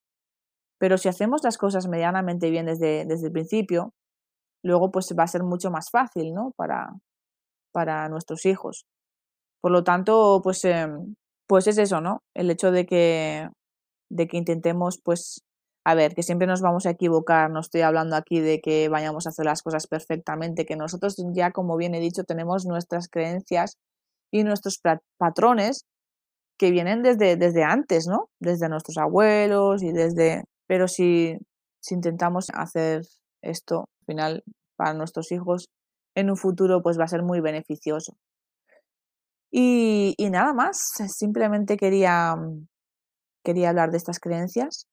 pero 0.79 0.97
si 0.97 1.09
hacemos 1.09 1.43
las 1.45 1.59
cosas 1.59 1.87
medianamente 1.87 2.51
bien 2.51 2.67
desde, 2.67 3.05
desde 3.05 3.27
el 3.27 3.33
principio, 3.33 3.93
luego 4.63 4.91
pues 4.91 5.15
va 5.19 5.25
a 5.25 5.29
ser 5.29 5.43
mucho 5.43 5.71
más 5.71 5.91
fácil, 5.91 6.33
¿no? 6.35 6.53
Para, 6.57 6.91
para 7.73 8.09
nuestros 8.09 8.47
hijos. 8.47 8.87
Por 9.61 9.73
lo 9.73 9.85
tanto, 9.85 10.41
pues, 10.43 10.65
em, 10.65 11.15
pues 11.49 11.67
es 11.67 11.79
eso, 11.79 12.01
¿no? 12.01 12.23
El 12.35 12.51
hecho 12.51 12.71
de 12.71 12.87
que, 12.87 13.49
de 14.11 14.29
que 14.29 14.37
intentemos 14.39 15.01
pues 15.05 15.43
a 15.89 15.95
ver, 15.95 16.15
que 16.15 16.23
siempre 16.23 16.47
nos 16.47 16.61
vamos 16.61 16.85
a 16.85 16.91
equivocar, 16.91 17.51
no 17.51 17.61
estoy 17.61 17.81
hablando 17.81 18.15
aquí 18.15 18.41
de 18.41 18.61
que 18.61 18.91
vayamos 18.91 19.25
a 19.25 19.31
hacer 19.31 19.47
las 19.47 19.63
cosas 19.63 19.87
perfectamente, 19.87 20.67
que 20.67 20.77
nosotros 20.77 21.17
ya, 21.33 21.51
como 21.51 21.79
bien 21.79 21.95
he 21.95 22.01
dicho, 22.01 22.25
tenemos 22.25 22.67
nuestras 22.67 23.09
creencias 23.09 23.79
y 24.31 24.45
nuestros 24.45 24.83
patrones 25.17 25.87
que 26.59 26.73
vienen 26.73 27.03
desde, 27.03 27.37
desde 27.37 27.65
antes, 27.65 28.07
¿no? 28.07 28.29
Desde 28.39 28.69
nuestros 28.69 28.99
abuelos 28.99 29.83
y 29.83 29.93
desde... 29.93 30.45
Pero 30.67 30.89
si, 30.89 31.39
intentamos 31.91 32.49
hacer 32.53 33.01
esto, 33.43 33.87
final, 34.09 34.43
para 34.77 34.95
nuestros 34.95 35.31
hijos, 35.31 35.69
en 36.17 36.31
un 36.31 36.37
futuro, 36.37 36.83
pues 36.83 36.99
va 36.99 37.05
a 37.05 37.09
ser 37.09 37.23
muy 37.23 37.41
beneficioso. 37.41 38.17
Y, 39.51 40.15
nada 40.31 40.53
más, 40.53 40.79
simplemente 41.09 41.77
quería, 41.77 42.35
quería 43.45 43.71
hablar 43.71 43.91
de 43.91 43.99
estas 43.99 44.19
creencias 44.19 44.87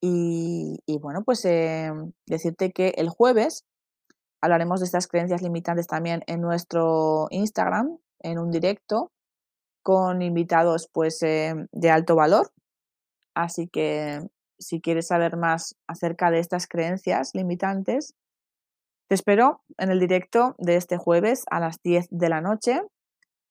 y, 0.00 0.78
bueno, 1.00 1.22
pues 1.24 1.44
em, 1.44 2.12
decirte 2.26 2.72
que 2.72 2.94
el 2.96 3.08
jueves 3.08 3.64
hablaremos 4.40 4.80
de 4.80 4.86
estas 4.86 5.06
creencias 5.08 5.42
limitantes 5.42 5.86
también 5.86 6.22
en 6.26 6.40
nuestro 6.40 7.26
Instagram, 7.30 7.98
en 8.20 8.38
un 8.38 8.50
directo, 8.50 9.12
con 9.82 10.22
invitados 10.22 10.88
pues 10.92 11.22
em, 11.22 11.66
de 11.72 11.90
alto 11.90 12.16
valor. 12.16 12.50
Así 13.34 13.68
que 13.68 14.20
si 14.58 14.80
quieres 14.80 15.08
saber 15.08 15.36
más 15.36 15.76
acerca 15.88 16.30
de 16.30 16.40
estas 16.40 16.66
creencias 16.66 17.30
limitantes, 17.34 18.14
te 19.08 19.14
espero 19.14 19.62
en 19.78 19.90
el 19.90 20.00
directo 20.00 20.54
de 20.58 20.76
este 20.76 20.98
jueves 20.98 21.44
a 21.50 21.60
las 21.60 21.80
10 21.82 22.08
de 22.10 22.28
la 22.28 22.40
noche 22.40 22.82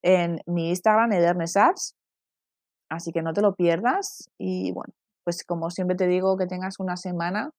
en 0.03 0.39
mi 0.45 0.69
Instagram, 0.69 1.11
Edernesarts. 1.11 1.95
Así 2.89 3.11
que 3.11 3.21
no 3.21 3.33
te 3.33 3.41
lo 3.41 3.55
pierdas 3.55 4.29
y 4.37 4.71
bueno, 4.71 4.93
pues 5.23 5.43
como 5.43 5.69
siempre 5.71 5.97
te 5.97 6.07
digo, 6.07 6.37
que 6.37 6.47
tengas 6.47 6.79
una 6.79 6.95
semana 6.95 7.51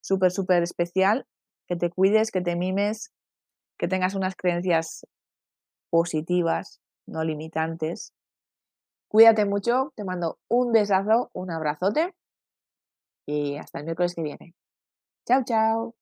súper, 0.00 0.30
súper 0.30 0.62
especial, 0.62 1.26
que 1.66 1.76
te 1.76 1.90
cuides, 1.90 2.30
que 2.30 2.40
te 2.40 2.56
mimes, 2.56 3.12
que 3.78 3.88
tengas 3.88 4.14
unas 4.14 4.36
creencias 4.36 5.04
positivas, 5.90 6.80
no 7.06 7.24
limitantes. 7.24 8.12
Cuídate 9.08 9.44
mucho, 9.44 9.92
te 9.96 10.04
mando 10.04 10.38
un 10.48 10.72
besazo, 10.72 11.30
un 11.32 11.50
abrazote 11.50 12.14
y 13.26 13.56
hasta 13.56 13.80
el 13.80 13.84
miércoles 13.84 14.14
que 14.14 14.22
viene. 14.22 14.54
Chao, 15.26 15.42
chao. 15.44 15.97